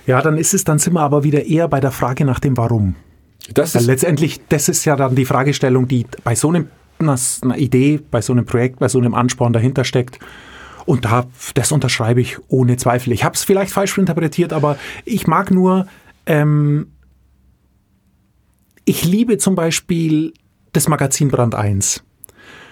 Ja, 0.08 0.20
dann 0.20 0.36
ist 0.36 0.52
es, 0.52 0.64
dann 0.64 0.80
sind 0.80 0.94
wir 0.94 1.00
aber 1.00 1.22
wieder 1.22 1.46
eher 1.46 1.68
bei 1.68 1.78
der 1.78 1.92
Frage 1.92 2.24
nach 2.24 2.40
dem 2.40 2.56
Warum. 2.56 2.96
Das 3.54 3.74
Weil 3.74 3.84
letztendlich, 3.84 4.40
das 4.48 4.68
ist 4.68 4.84
ja 4.84 4.96
dann 4.96 5.14
die 5.14 5.24
Fragestellung, 5.24 5.88
die 5.88 6.06
bei 6.24 6.34
so 6.34 6.48
einem 6.48 6.68
einer, 6.98 7.16
Idee, 7.56 8.00
bei 8.10 8.20
so 8.20 8.32
einem 8.32 8.44
Projekt, 8.44 8.78
bei 8.78 8.88
so 8.88 8.98
einem 8.98 9.14
Ansporn 9.14 9.52
dahinter 9.52 9.84
steckt. 9.84 10.18
Und 10.86 11.04
da, 11.04 11.26
das 11.54 11.72
unterschreibe 11.72 12.20
ich 12.20 12.38
ohne 12.48 12.76
Zweifel. 12.76 13.12
Ich 13.12 13.24
habe 13.24 13.34
es 13.34 13.44
vielleicht 13.44 13.72
falsch 13.72 13.96
interpretiert, 13.98 14.52
aber 14.52 14.76
ich 15.04 15.26
mag 15.26 15.50
nur, 15.50 15.86
ähm, 16.26 16.88
ich 18.84 19.04
liebe 19.04 19.38
zum 19.38 19.54
Beispiel 19.54 20.32
das 20.72 20.88
Magazin 20.88 21.28
Brand 21.28 21.54
1. 21.54 22.02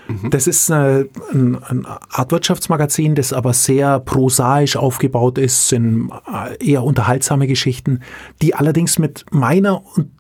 Mhm. 0.09 0.31
Das 0.31 0.47
ist 0.47 0.71
äh, 0.71 1.05
ein, 1.33 1.63
ein 1.63 1.87
Art 1.87 2.33
Wirtschaftsmagazin, 2.33 3.15
das 3.15 3.33
aber 3.33 3.53
sehr 3.53 4.01
prosaisch 4.01 4.77
aufgebaut 4.77 5.39
ist, 5.39 5.69
sind 5.69 6.11
äh, 6.27 6.57
eher 6.65 6.83
unterhaltsame 6.83 7.47
Geschichten, 7.47 8.01
die 8.43 8.55
allerdings 8.55 8.99
mit 8.99 9.27
meiner 9.31 9.83
und 9.97 10.11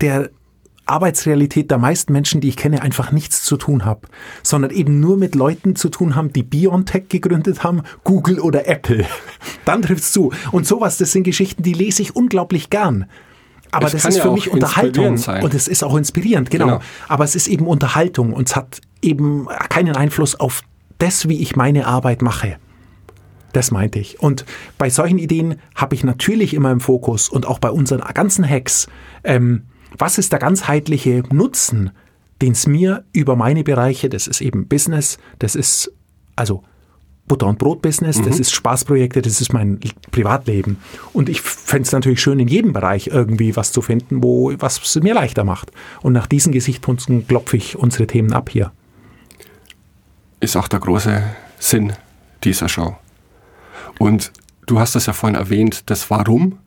der 0.00 0.30
Arbeitsrealität 0.86 1.70
der 1.70 1.78
meisten 1.78 2.12
Menschen, 2.12 2.40
die 2.40 2.48
ich 2.48 2.56
kenne, 2.56 2.82
einfach 2.82 3.12
nichts 3.12 3.44
zu 3.44 3.56
tun 3.56 3.84
haben, 3.84 4.02
sondern 4.42 4.72
eben 4.72 4.98
nur 4.98 5.16
mit 5.16 5.34
Leuten 5.34 5.76
zu 5.76 5.88
tun 5.88 6.16
haben, 6.16 6.32
die 6.32 6.42
Biontech 6.42 7.08
gegründet 7.08 7.62
haben, 7.62 7.82
Google 8.02 8.40
oder 8.40 8.66
Apple. 8.66 9.06
Dann 9.64 9.82
trifft's 9.82 10.12
zu. 10.12 10.32
Und 10.50 10.66
sowas, 10.66 10.98
das 10.98 11.12
sind 11.12 11.22
Geschichten, 11.22 11.62
die 11.62 11.74
lese 11.74 12.02
ich 12.02 12.16
unglaublich 12.16 12.70
gern. 12.70 13.06
Aber 13.70 13.86
es 13.86 13.92
das 13.92 14.04
ist 14.04 14.16
ja 14.16 14.22
für 14.24 14.32
mich 14.32 14.50
Unterhaltung 14.50 15.16
und 15.42 15.54
es 15.54 15.68
ist 15.68 15.84
auch 15.84 15.96
inspirierend, 15.96 16.50
genau. 16.50 16.66
genau. 16.66 16.80
Aber 17.06 17.22
es 17.22 17.36
ist 17.36 17.46
eben 17.46 17.68
Unterhaltung 17.68 18.32
und 18.32 18.48
es 18.48 18.56
hat 18.56 18.80
eben 19.00 19.46
keinen 19.68 19.94
Einfluss 19.94 20.38
auf 20.38 20.62
das, 20.98 21.28
wie 21.28 21.40
ich 21.40 21.54
meine 21.54 21.86
Arbeit 21.86 22.20
mache. 22.20 22.56
Das 23.52 23.70
meinte 23.70 24.00
ich. 24.00 24.20
Und 24.20 24.44
bei 24.76 24.90
solchen 24.90 25.18
Ideen 25.18 25.56
habe 25.76 25.94
ich 25.94 26.02
natürlich 26.02 26.52
immer 26.54 26.72
im 26.72 26.80
Fokus 26.80 27.28
und 27.28 27.46
auch 27.46 27.60
bei 27.60 27.70
unseren 27.70 28.00
ganzen 28.12 28.48
Hacks, 28.48 28.88
ähm, 29.22 29.64
was 29.98 30.18
ist 30.18 30.32
der 30.32 30.38
ganzheitliche 30.38 31.22
Nutzen, 31.30 31.90
den 32.42 32.52
es 32.52 32.66
mir 32.66 33.04
über 33.12 33.36
meine 33.36 33.64
Bereiche, 33.64 34.08
das 34.08 34.26
ist 34.26 34.40
eben 34.40 34.66
Business, 34.66 35.18
das 35.38 35.54
ist 35.54 35.92
also 36.36 36.62
Butter- 37.30 37.46
und 37.46 37.58
Brot-Business, 37.58 38.18
mhm. 38.18 38.24
das 38.24 38.40
ist 38.40 38.52
Spaßprojekte, 38.52 39.22
das 39.22 39.40
ist 39.40 39.52
mein 39.52 39.78
Privatleben. 40.10 40.78
Und 41.12 41.28
ich 41.28 41.42
fände 41.42 41.86
es 41.86 41.92
natürlich 41.92 42.20
schön, 42.20 42.40
in 42.40 42.48
jedem 42.48 42.72
Bereich 42.72 43.06
irgendwie 43.06 43.54
was 43.54 43.70
zu 43.70 43.82
finden, 43.82 44.22
wo 44.22 44.52
was 44.58 44.80
es 44.82 45.00
mir 45.02 45.14
leichter 45.14 45.44
macht. 45.44 45.70
Und 46.02 46.12
nach 46.12 46.26
diesen 46.26 46.52
Gesichtspunkten 46.52 47.28
klopfe 47.28 47.56
ich 47.56 47.76
unsere 47.76 48.08
Themen 48.08 48.32
ab 48.32 48.50
hier. 48.50 48.72
Ist 50.40 50.56
auch 50.56 50.66
der 50.66 50.80
große 50.80 51.22
Sinn 51.60 51.92
dieser 52.42 52.68
Show. 52.68 52.96
Und 54.00 54.32
du 54.66 54.80
hast 54.80 54.96
das 54.96 55.06
ja 55.06 55.12
vorhin 55.12 55.36
erwähnt, 55.36 55.84
das 55.86 56.10
Warum. 56.10 56.58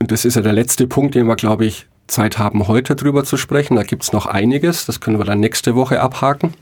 Und 0.00 0.10
das 0.10 0.24
ist 0.24 0.34
ja 0.34 0.42
der 0.42 0.52
letzte 0.52 0.86
Punkt, 0.86 1.14
den 1.14 1.26
wir, 1.26 1.36
glaube 1.36 1.66
ich, 1.66 1.86
Zeit 2.06 2.38
haben, 2.38 2.66
heute 2.66 2.96
drüber 2.96 3.24
zu 3.24 3.36
sprechen. 3.36 3.76
Da 3.76 3.84
gibt 3.84 4.02
es 4.02 4.12
noch 4.12 4.26
einiges, 4.26 4.86
das 4.86 5.00
können 5.00 5.18
wir 5.18 5.24
dann 5.24 5.40
nächste 5.40 5.74
Woche 5.74 6.00
abhaken. 6.00 6.54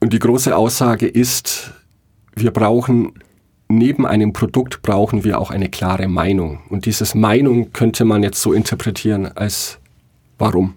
Und 0.00 0.12
die 0.12 0.18
große 0.18 0.56
Aussage 0.56 1.06
ist, 1.06 1.72
wir 2.34 2.50
brauchen 2.50 3.12
neben 3.68 4.06
einem 4.06 4.32
Produkt 4.32 4.82
brauchen 4.82 5.24
wir 5.24 5.40
auch 5.40 5.50
eine 5.50 5.68
klare 5.68 6.08
Meinung. 6.08 6.60
Und 6.68 6.86
dieses 6.86 7.14
Meinung 7.14 7.72
könnte 7.72 8.04
man 8.04 8.22
jetzt 8.22 8.40
so 8.40 8.52
interpretieren 8.52 9.26
als 9.26 9.78
warum. 10.38 10.74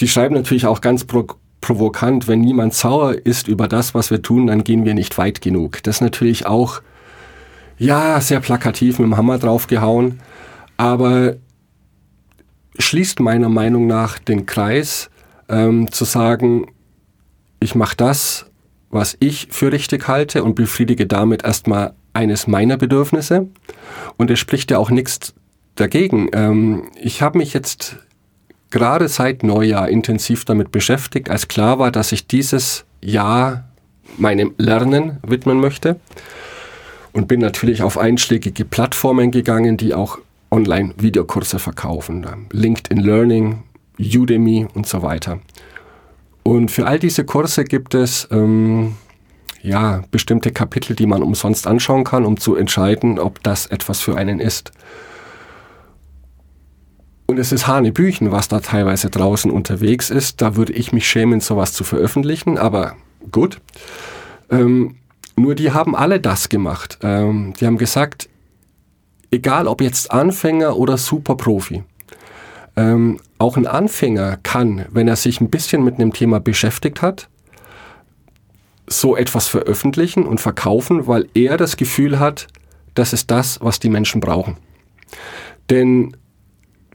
Die 0.00 0.08
schreiben 0.08 0.34
natürlich 0.34 0.66
auch 0.66 0.80
ganz 0.80 1.04
pro 1.04 1.26
provokant, 1.60 2.28
wenn 2.28 2.42
niemand 2.42 2.74
sauer 2.74 3.14
ist 3.14 3.48
über 3.48 3.68
das, 3.68 3.94
was 3.94 4.10
wir 4.10 4.20
tun, 4.20 4.48
dann 4.48 4.64
gehen 4.64 4.84
wir 4.84 4.92
nicht 4.92 5.16
weit 5.16 5.40
genug. 5.40 5.82
Das 5.84 5.96
ist 5.96 6.00
natürlich 6.02 6.44
auch, 6.44 6.82
ja, 7.78 8.20
sehr 8.20 8.40
plakativ 8.40 8.98
mit 8.98 9.06
dem 9.06 9.16
Hammer 9.16 9.38
draufgehauen, 9.38 10.20
aber 10.76 11.36
schließt 12.78 13.20
meiner 13.20 13.48
Meinung 13.48 13.86
nach 13.86 14.18
den 14.18 14.46
Kreis, 14.46 15.10
ähm, 15.48 15.90
zu 15.90 16.04
sagen, 16.04 16.66
ich 17.60 17.74
mache 17.74 17.96
das, 17.96 18.46
was 18.90 19.16
ich 19.20 19.48
für 19.50 19.72
richtig 19.72 20.08
halte 20.08 20.44
und 20.44 20.54
befriedige 20.54 21.06
damit 21.06 21.44
erstmal 21.44 21.94
eines 22.12 22.46
meiner 22.46 22.76
Bedürfnisse. 22.76 23.48
Und 24.16 24.30
es 24.30 24.38
spricht 24.38 24.70
ja 24.70 24.78
auch 24.78 24.90
nichts 24.90 25.34
dagegen. 25.74 26.28
Ähm, 26.32 26.90
ich 27.00 27.22
habe 27.22 27.38
mich 27.38 27.52
jetzt 27.52 27.96
gerade 28.70 29.08
seit 29.08 29.42
Neujahr 29.42 29.88
intensiv 29.88 30.44
damit 30.44 30.70
beschäftigt, 30.70 31.30
als 31.30 31.48
klar 31.48 31.78
war, 31.78 31.90
dass 31.90 32.12
ich 32.12 32.26
dieses 32.26 32.84
Jahr 33.00 33.64
meinem 34.16 34.54
Lernen 34.58 35.18
widmen 35.26 35.58
möchte. 35.58 35.98
Und 37.14 37.28
bin 37.28 37.40
natürlich 37.40 37.82
auf 37.82 37.96
einschlägige 37.96 38.64
Plattformen 38.64 39.30
gegangen, 39.30 39.76
die 39.76 39.94
auch 39.94 40.18
Online-Videokurse 40.50 41.60
verkaufen. 41.60 42.26
LinkedIn 42.50 42.98
Learning, 42.98 43.62
Udemy 43.98 44.66
und 44.74 44.86
so 44.86 45.00
weiter. 45.02 45.38
Und 46.42 46.72
für 46.72 46.86
all 46.86 46.98
diese 46.98 47.24
Kurse 47.24 47.64
gibt 47.64 47.94
es 47.94 48.28
ähm, 48.32 48.96
ja 49.62 50.02
bestimmte 50.10 50.50
Kapitel, 50.50 50.96
die 50.96 51.06
man 51.06 51.22
umsonst 51.22 51.68
anschauen 51.68 52.02
kann, 52.02 52.26
um 52.26 52.36
zu 52.36 52.56
entscheiden, 52.56 53.20
ob 53.20 53.42
das 53.44 53.66
etwas 53.66 54.00
für 54.00 54.16
einen 54.16 54.40
ist. 54.40 54.72
Und 57.26 57.38
es 57.38 57.52
ist 57.52 57.68
Hanebüchen, 57.68 58.32
was 58.32 58.48
da 58.48 58.58
teilweise 58.58 59.08
draußen 59.08 59.52
unterwegs 59.52 60.10
ist. 60.10 60.42
Da 60.42 60.56
würde 60.56 60.72
ich 60.72 60.92
mich 60.92 61.08
schämen, 61.08 61.40
sowas 61.40 61.72
zu 61.72 61.84
veröffentlichen, 61.84 62.58
aber 62.58 62.96
gut. 63.30 63.60
Ähm, 64.50 64.96
nur 65.36 65.54
die 65.54 65.72
haben 65.72 65.96
alle 65.96 66.20
das 66.20 66.48
gemacht. 66.48 66.98
Ähm, 67.02 67.54
die 67.58 67.66
haben 67.66 67.78
gesagt, 67.78 68.28
egal 69.30 69.66
ob 69.66 69.80
jetzt 69.80 70.10
Anfänger 70.10 70.76
oder 70.76 70.96
Superprofi, 70.96 71.84
ähm, 72.76 73.20
auch 73.38 73.56
ein 73.56 73.66
Anfänger 73.66 74.38
kann, 74.42 74.86
wenn 74.90 75.08
er 75.08 75.16
sich 75.16 75.40
ein 75.40 75.50
bisschen 75.50 75.84
mit 75.84 75.94
einem 75.94 76.12
Thema 76.12 76.40
beschäftigt 76.40 77.02
hat, 77.02 77.28
so 78.86 79.16
etwas 79.16 79.48
veröffentlichen 79.48 80.26
und 80.26 80.40
verkaufen, 80.40 81.06
weil 81.06 81.28
er 81.34 81.56
das 81.56 81.76
Gefühl 81.76 82.18
hat, 82.18 82.48
das 82.94 83.12
ist 83.12 83.30
das, 83.30 83.60
was 83.60 83.80
die 83.80 83.88
Menschen 83.88 84.20
brauchen. 84.20 84.56
Denn 85.70 86.16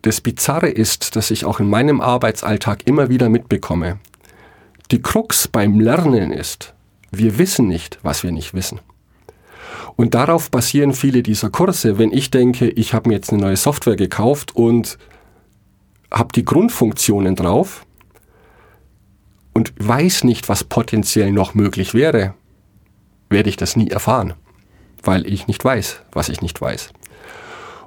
das 0.02 0.22
Bizarre 0.22 0.70
ist, 0.70 1.16
dass 1.16 1.32
ich 1.32 1.46
auch 1.46 1.60
in 1.60 1.70
meinem 1.70 2.00
Arbeitsalltag 2.00 2.88
immer 2.88 3.10
wieder 3.10 3.28
mitbekomme, 3.28 4.00
die 4.92 5.02
Krux 5.02 5.48
beim 5.48 5.80
Lernen 5.80 6.32
ist, 6.32 6.74
wir 7.12 7.38
wissen 7.38 7.68
nicht, 7.68 8.00
was 8.04 8.24
wir 8.24 8.32
nicht 8.32 8.54
wissen. 8.54 8.80
Und 9.96 10.14
darauf 10.14 10.50
basieren 10.50 10.94
viele 10.94 11.24
dieser 11.24 11.50
Kurse. 11.50 11.98
Wenn 11.98 12.14
ich 12.14 12.32
denke, 12.32 12.70
ich 12.70 12.94
habe 12.94 13.10
mir 13.10 13.16
jetzt 13.16 13.32
eine 13.32 13.42
neue 13.42 13.58
Software 13.58 13.98
gekauft 13.98 14.56
und 14.56 14.98
habe 16.12 16.32
die 16.34 16.46
Grundfunktionen 16.46 17.36
drauf 17.36 17.86
und 19.54 19.74
weiß 19.78 20.24
nicht, 20.24 20.50
was 20.50 20.64
potenziell 20.64 21.32
noch 21.32 21.54
möglich 21.54 21.94
wäre, 21.94 22.34
werde 23.30 23.50
ich 23.50 23.58
das 23.58 23.76
nie 23.76 23.90
erfahren, 23.90 24.34
weil 25.04 25.28
ich 25.28 25.48
nicht 25.48 25.64
weiß, 25.64 26.02
was 26.12 26.30
ich 26.30 26.42
nicht 26.42 26.60
weiß. 26.62 26.92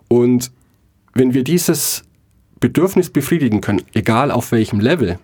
Und 0.09 0.53
wenn 1.15 1.35
wir 1.35 1.45
dieses 1.45 2.03
Bedürfnis 2.61 3.11
befriedigen 3.11 3.61
können, 3.61 3.83
egal 3.95 4.31
auf 4.31 4.53
welchem 4.53 4.81
Level, 4.81 5.19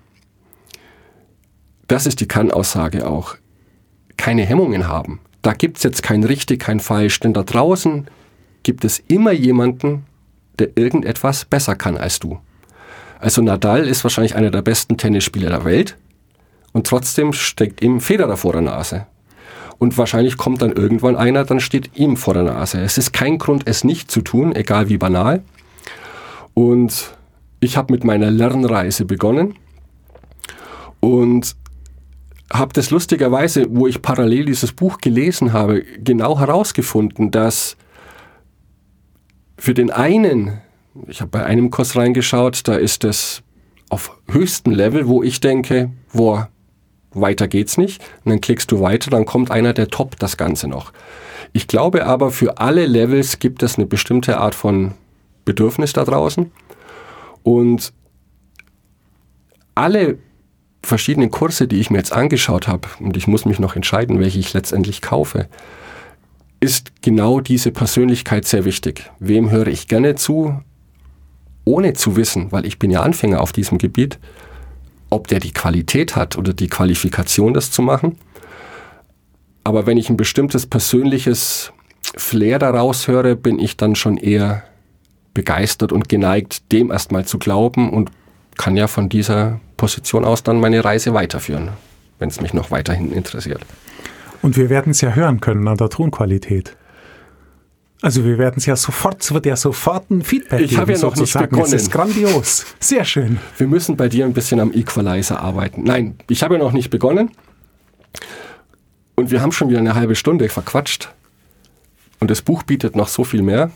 das 1.86 2.06
ist 2.06 2.20
die 2.20 2.28
Kann-Aussage 2.28 3.06
auch, 3.06 3.36
keine 4.18 4.44
Hemmungen 4.44 4.86
haben. 4.86 5.20
Da 5.40 5.54
gibt 5.54 5.78
es 5.78 5.82
jetzt 5.84 6.02
kein 6.02 6.24
richtig, 6.24 6.60
kein 6.60 6.80
falsch, 6.80 7.20
denn 7.20 7.32
da 7.32 7.42
draußen 7.42 8.06
gibt 8.62 8.84
es 8.84 9.02
immer 9.08 9.32
jemanden, 9.32 10.04
der 10.58 10.76
irgendetwas 10.76 11.46
besser 11.46 11.74
kann 11.74 11.96
als 11.96 12.18
du. 12.18 12.38
Also 13.20 13.40
Nadal 13.40 13.86
ist 13.86 14.04
wahrscheinlich 14.04 14.36
einer 14.36 14.50
der 14.50 14.62
besten 14.62 14.96
Tennisspieler 14.96 15.48
der 15.48 15.64
Welt 15.64 15.96
und 16.72 16.86
trotzdem 16.86 17.32
steckt 17.32 17.82
ihm 17.82 18.00
Federer 18.00 18.36
vor 18.36 18.52
der 18.52 18.62
Nase. 18.62 19.06
Und 19.78 19.96
wahrscheinlich 19.96 20.36
kommt 20.36 20.60
dann 20.60 20.72
irgendwann 20.72 21.16
einer, 21.16 21.44
dann 21.44 21.60
steht 21.60 21.96
ihm 21.96 22.16
vor 22.16 22.34
der 22.34 22.42
Nase. 22.42 22.80
Es 22.80 22.98
ist 22.98 23.12
kein 23.12 23.38
Grund, 23.38 23.62
es 23.66 23.84
nicht 23.84 24.10
zu 24.10 24.22
tun, 24.22 24.54
egal 24.54 24.88
wie 24.88 24.98
banal. 24.98 25.42
Und 26.54 27.16
ich 27.60 27.76
habe 27.76 27.92
mit 27.92 28.04
meiner 28.04 28.30
Lernreise 28.30 29.04
begonnen 29.04 29.54
und 31.00 31.54
habe 32.52 32.72
das 32.72 32.90
lustigerweise, 32.90 33.66
wo 33.68 33.86
ich 33.86 34.00
parallel 34.02 34.46
dieses 34.46 34.72
Buch 34.72 34.98
gelesen 34.98 35.52
habe, 35.52 35.82
genau 35.82 36.38
herausgefunden, 36.38 37.30
dass 37.30 37.76
für 39.58 39.74
den 39.74 39.90
einen 39.90 40.60
ich 41.06 41.20
habe 41.20 41.30
bei 41.30 41.44
einem 41.44 41.70
Kurs 41.70 41.96
reingeschaut, 41.96 42.66
da 42.66 42.74
ist 42.74 43.04
es 43.04 43.42
auf 43.90 44.16
höchstem 44.28 44.72
Level, 44.72 45.06
wo 45.06 45.22
ich 45.22 45.40
denke, 45.40 45.90
boah, 46.12 46.48
weiter 47.12 47.48
geht's 47.48 47.78
nicht. 47.78 48.02
Und 48.24 48.30
dann 48.30 48.40
klickst 48.40 48.70
du 48.70 48.80
weiter, 48.80 49.10
dann 49.10 49.24
kommt 49.24 49.50
einer, 49.50 49.72
der 49.72 49.88
toppt 49.88 50.22
das 50.22 50.36
Ganze 50.36 50.68
noch. 50.68 50.92
Ich 51.52 51.66
glaube 51.66 52.04
aber, 52.04 52.30
für 52.30 52.58
alle 52.58 52.86
Levels 52.86 53.38
gibt 53.38 53.62
es 53.62 53.76
eine 53.76 53.86
bestimmte 53.86 54.38
Art 54.38 54.54
von 54.54 54.94
Bedürfnis 55.44 55.92
da 55.92 56.04
draußen. 56.04 56.50
Und 57.42 57.92
alle 59.74 60.18
verschiedenen 60.82 61.30
Kurse, 61.30 61.68
die 61.68 61.80
ich 61.80 61.90
mir 61.90 61.98
jetzt 61.98 62.12
angeschaut 62.12 62.68
habe, 62.68 62.88
und 63.00 63.16
ich 63.16 63.26
muss 63.26 63.44
mich 63.44 63.58
noch 63.58 63.76
entscheiden, 63.76 64.20
welche 64.20 64.38
ich 64.38 64.52
letztendlich 64.52 65.02
kaufe, 65.02 65.48
ist 66.60 66.92
genau 67.02 67.40
diese 67.40 67.70
Persönlichkeit 67.70 68.44
sehr 68.44 68.64
wichtig. 68.64 69.10
Wem 69.18 69.50
höre 69.50 69.68
ich 69.68 69.86
gerne 69.88 70.14
zu? 70.16 70.60
ohne 71.68 71.92
zu 71.92 72.16
wissen, 72.16 72.50
weil 72.50 72.64
ich 72.64 72.78
bin 72.78 72.90
ja 72.90 73.02
Anfänger 73.02 73.40
auf 73.40 73.52
diesem 73.52 73.76
Gebiet, 73.76 74.18
ob 75.10 75.28
der 75.28 75.38
die 75.38 75.52
Qualität 75.52 76.16
hat 76.16 76.36
oder 76.36 76.54
die 76.54 76.68
Qualifikation, 76.68 77.52
das 77.52 77.70
zu 77.70 77.82
machen. 77.82 78.18
Aber 79.64 79.86
wenn 79.86 79.98
ich 79.98 80.08
ein 80.08 80.16
bestimmtes 80.16 80.66
persönliches 80.66 81.72
Flair 82.16 82.58
daraus 82.58 83.06
höre, 83.06 83.34
bin 83.34 83.58
ich 83.58 83.76
dann 83.76 83.96
schon 83.96 84.16
eher 84.16 84.64
begeistert 85.34 85.92
und 85.92 86.08
geneigt, 86.08 86.72
dem 86.72 86.90
erstmal 86.90 87.26
zu 87.26 87.38
glauben 87.38 87.90
und 87.90 88.10
kann 88.56 88.76
ja 88.76 88.88
von 88.88 89.10
dieser 89.10 89.60
Position 89.78 90.26
aus 90.26 90.42
dann 90.42 90.60
meine 90.60 90.84
Reise 90.84 91.14
weiterführen, 91.14 91.70
wenn 92.18 92.28
es 92.28 92.42
mich 92.42 92.52
noch 92.52 92.70
weiterhin 92.70 93.10
interessiert. 93.12 93.62
Und 94.42 94.58
wir 94.58 94.68
werden 94.68 94.90
es 94.90 95.00
ja 95.00 95.14
hören 95.14 95.40
können 95.40 95.66
an 95.66 95.78
der 95.78 95.88
Tonqualität. 95.88 96.76
Also 98.00 98.24
wir 98.24 98.38
werden 98.38 98.56
es 98.58 98.66
ja 98.66 98.76
sofort, 98.76 99.22
es 99.22 99.32
wird 99.32 99.46
ja 99.46 99.56
sofort 99.56 100.10
ein 100.10 100.22
Feedback 100.22 100.60
ich 100.60 100.70
geben, 100.70 100.90
ja 100.92 100.98
noch 100.98 101.16
sozusagen. 101.16 101.46
Nicht 101.46 101.50
begonnen. 101.50 101.74
Es 101.74 101.82
ist 101.82 101.90
grandios. 101.90 102.66
Sehr 102.78 103.04
schön. 103.04 103.38
Wir 103.56 103.66
müssen 103.66 103.96
bei 103.96 104.08
dir 104.08 104.24
ein 104.24 104.34
bisschen 104.34 104.60
am 104.60 104.72
Equalizer 104.72 105.40
arbeiten. 105.40 105.82
Nein, 105.82 106.16
ich 106.28 106.42
habe 106.42 106.54
ja 106.54 106.60
noch 106.62 106.72
nicht 106.72 106.90
begonnen. 106.90 107.30
Und 109.16 109.32
wir 109.32 109.42
haben 109.42 109.50
schon 109.50 109.68
wieder 109.68 109.80
eine 109.80 109.96
halbe 109.96 110.14
Stunde 110.14 110.48
verquatscht. 110.48 111.12
Und 112.20 112.30
das 112.30 112.42
Buch 112.42 112.62
bietet 112.62 112.94
noch 112.94 113.08
so 113.08 113.24
viel 113.24 113.42
mehr. 113.42 113.72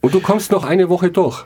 Und 0.00 0.14
du 0.14 0.20
kommst 0.20 0.52
noch 0.52 0.64
eine 0.64 0.88
Woche 0.88 1.10
durch. 1.10 1.44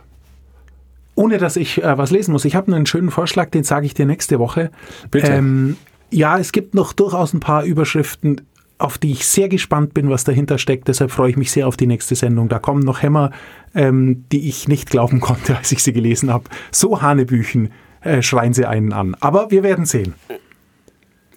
Ohne 1.15 1.39
dass 1.39 1.57
ich 1.57 1.83
äh, 1.83 1.99
was 1.99 2.11
lesen 2.11 2.33
muss. 2.33 2.45
Ich 2.45 2.57
habe 2.57 2.75
einen 2.75 2.87
schönen 2.87 3.11
Vorschlag, 3.11 3.51
den 3.51 3.65
sage 3.65 3.87
ich 3.87 3.95
dir 3.95 4.07
nächste 4.07 4.39
Woche. 4.39 4.71
Bitte. 5.11 5.33
Ähm, 5.33 5.77
ja, 6.11 6.39
es 6.39 6.53
gibt 6.53 6.75
noch 6.75 6.93
durchaus 6.93 7.33
ein 7.33 7.41
paar 7.41 7.65
Überschriften, 7.65 8.41
auf 8.79 8.99
die 8.99 9.13
ich 9.13 9.27
sehr 9.27 9.49
gespannt 9.49 9.95
bin, 9.95 10.11
was 10.11 10.25
dahinter 10.25 10.59
steckt. 10.59 10.89
Deshalb 10.89 11.11
freue 11.11 11.31
ich 11.31 11.37
mich 11.37 11.51
sehr 11.51 11.69
auf 11.69 11.77
die 11.77 11.87
nächste 11.87 12.15
Sendung. 12.15 12.49
Da 12.49 12.59
kommen 12.59 12.83
noch 12.83 13.03
Hämmer, 13.03 13.31
ähm, 13.75 14.25
die 14.33 14.49
ich 14.49 14.69
nicht 14.69 14.91
glauben 14.91 15.21
konnte, 15.21 15.57
als 15.57 15.71
ich 15.73 15.83
sie 15.83 15.93
gelesen 15.93 16.33
habe. 16.33 16.45
So 16.71 17.01
Hanebüchen 17.01 17.71
äh, 18.01 18.23
schreien 18.23 18.53
sie 18.53 18.67
einen 18.67 18.93
an. 18.93 19.17
Aber 19.21 19.51
wir 19.51 19.63
werden 19.63 19.87
sehen. 19.87 20.15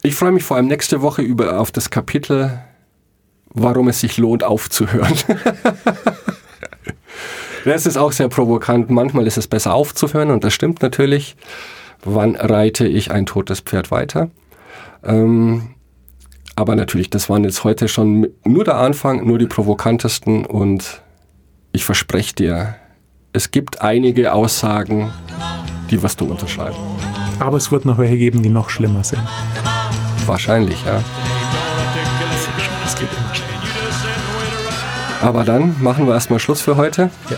Ich 0.04 0.16
freue 0.16 0.32
mich 0.32 0.44
vor 0.44 0.58
allem 0.58 0.68
nächste 0.68 1.02
Woche 1.02 1.22
über, 1.22 1.60
auf 1.60 1.72
das 1.72 1.90
Kapitel, 1.90 2.60
warum 3.50 3.88
es 3.88 4.02
sich 4.02 4.18
lohnt 4.18 4.44
aufzuhören. 4.44 5.14
das 7.68 7.86
ist 7.86 7.98
auch 7.98 8.12
sehr 8.12 8.30
provokant. 8.30 8.90
Manchmal 8.90 9.28
ist 9.28 9.38
es 9.38 9.48
besser 9.48 9.74
aufzuhören 9.74 10.32
und 10.32 10.44
das 10.44 10.54
stimmt 10.54 10.82
natürlich. 10.82 11.36
Wann 12.04 12.36
reite 12.36 12.88
ich 12.88 13.12
ein 13.12 13.26
totes 13.26 13.60
Pferd 13.60 13.92
weiter? 13.92 14.30
Ähm, 15.04 15.76
aber 16.56 16.76
natürlich, 16.76 17.10
das 17.10 17.30
waren 17.30 17.44
jetzt 17.44 17.64
heute 17.64 17.88
schon 17.88 18.28
nur 18.46 18.64
der 18.64 18.78
Anfang, 18.78 19.26
nur 19.26 19.38
die 19.38 19.48
provokantesten 19.48 20.46
und 20.46 21.02
ich 21.72 21.86
verspreche 21.86 22.34
dir, 22.34 22.76
es 23.34 23.52
gibt 23.52 23.82
einige 23.82 24.34
Aussagen, 24.34 25.12
die 25.92 26.02
was 26.02 26.16
du 26.16 26.26
unterschreiben. 26.26 26.78
Aber 27.40 27.58
es 27.58 27.72
wird 27.72 27.86
noch 27.86 27.98
welche 27.98 28.18
geben, 28.18 28.42
die 28.42 28.50
noch 28.50 28.70
schlimmer 28.70 29.04
sind. 29.04 29.22
Wahrscheinlich, 30.26 30.84
ja. 30.86 31.04
Aber 35.22 35.44
dann 35.44 35.76
machen 35.82 36.08
wir 36.08 36.14
erstmal 36.14 36.40
Schluss 36.40 36.62
für 36.62 36.78
heute. 36.78 37.10
Ja. 37.30 37.38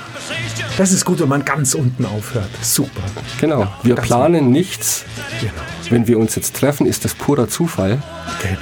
Das 0.78 0.92
ist 0.92 1.06
gut, 1.06 1.20
wenn 1.20 1.30
man 1.30 1.46
ganz 1.46 1.74
unten 1.74 2.06
aufhört. 2.06 2.50
Super. 2.62 3.02
Genau. 3.40 3.68
Wir 3.84 3.96
planen 3.96 4.42
unten. 4.42 4.52
nichts. 4.52 5.06
Genau. 5.42 5.54
Wenn 5.90 6.08
wir 6.08 6.20
uns 6.20 6.36
jetzt 6.36 6.56
treffen, 6.56 6.86
ist 6.86 7.06
das 7.06 7.14
purer 7.14 7.48
Zufall. 7.48 8.02
Genau. 8.42 8.60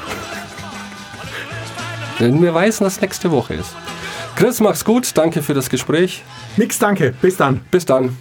Denn 2.19 2.41
wir 2.41 2.55
wissen, 2.55 2.83
dass 2.83 3.01
nächste 3.01 3.31
Woche 3.31 3.55
ist. 3.55 3.75
Chris, 4.35 4.59
mach's 4.59 4.85
gut. 4.85 5.09
Danke 5.15 5.41
für 5.41 5.53
das 5.53 5.69
Gespräch. 5.69 6.23
Nix, 6.57 6.79
danke. 6.79 7.13
Bis 7.21 7.37
dann. 7.37 7.61
Bis 7.71 7.85
dann. 7.85 8.17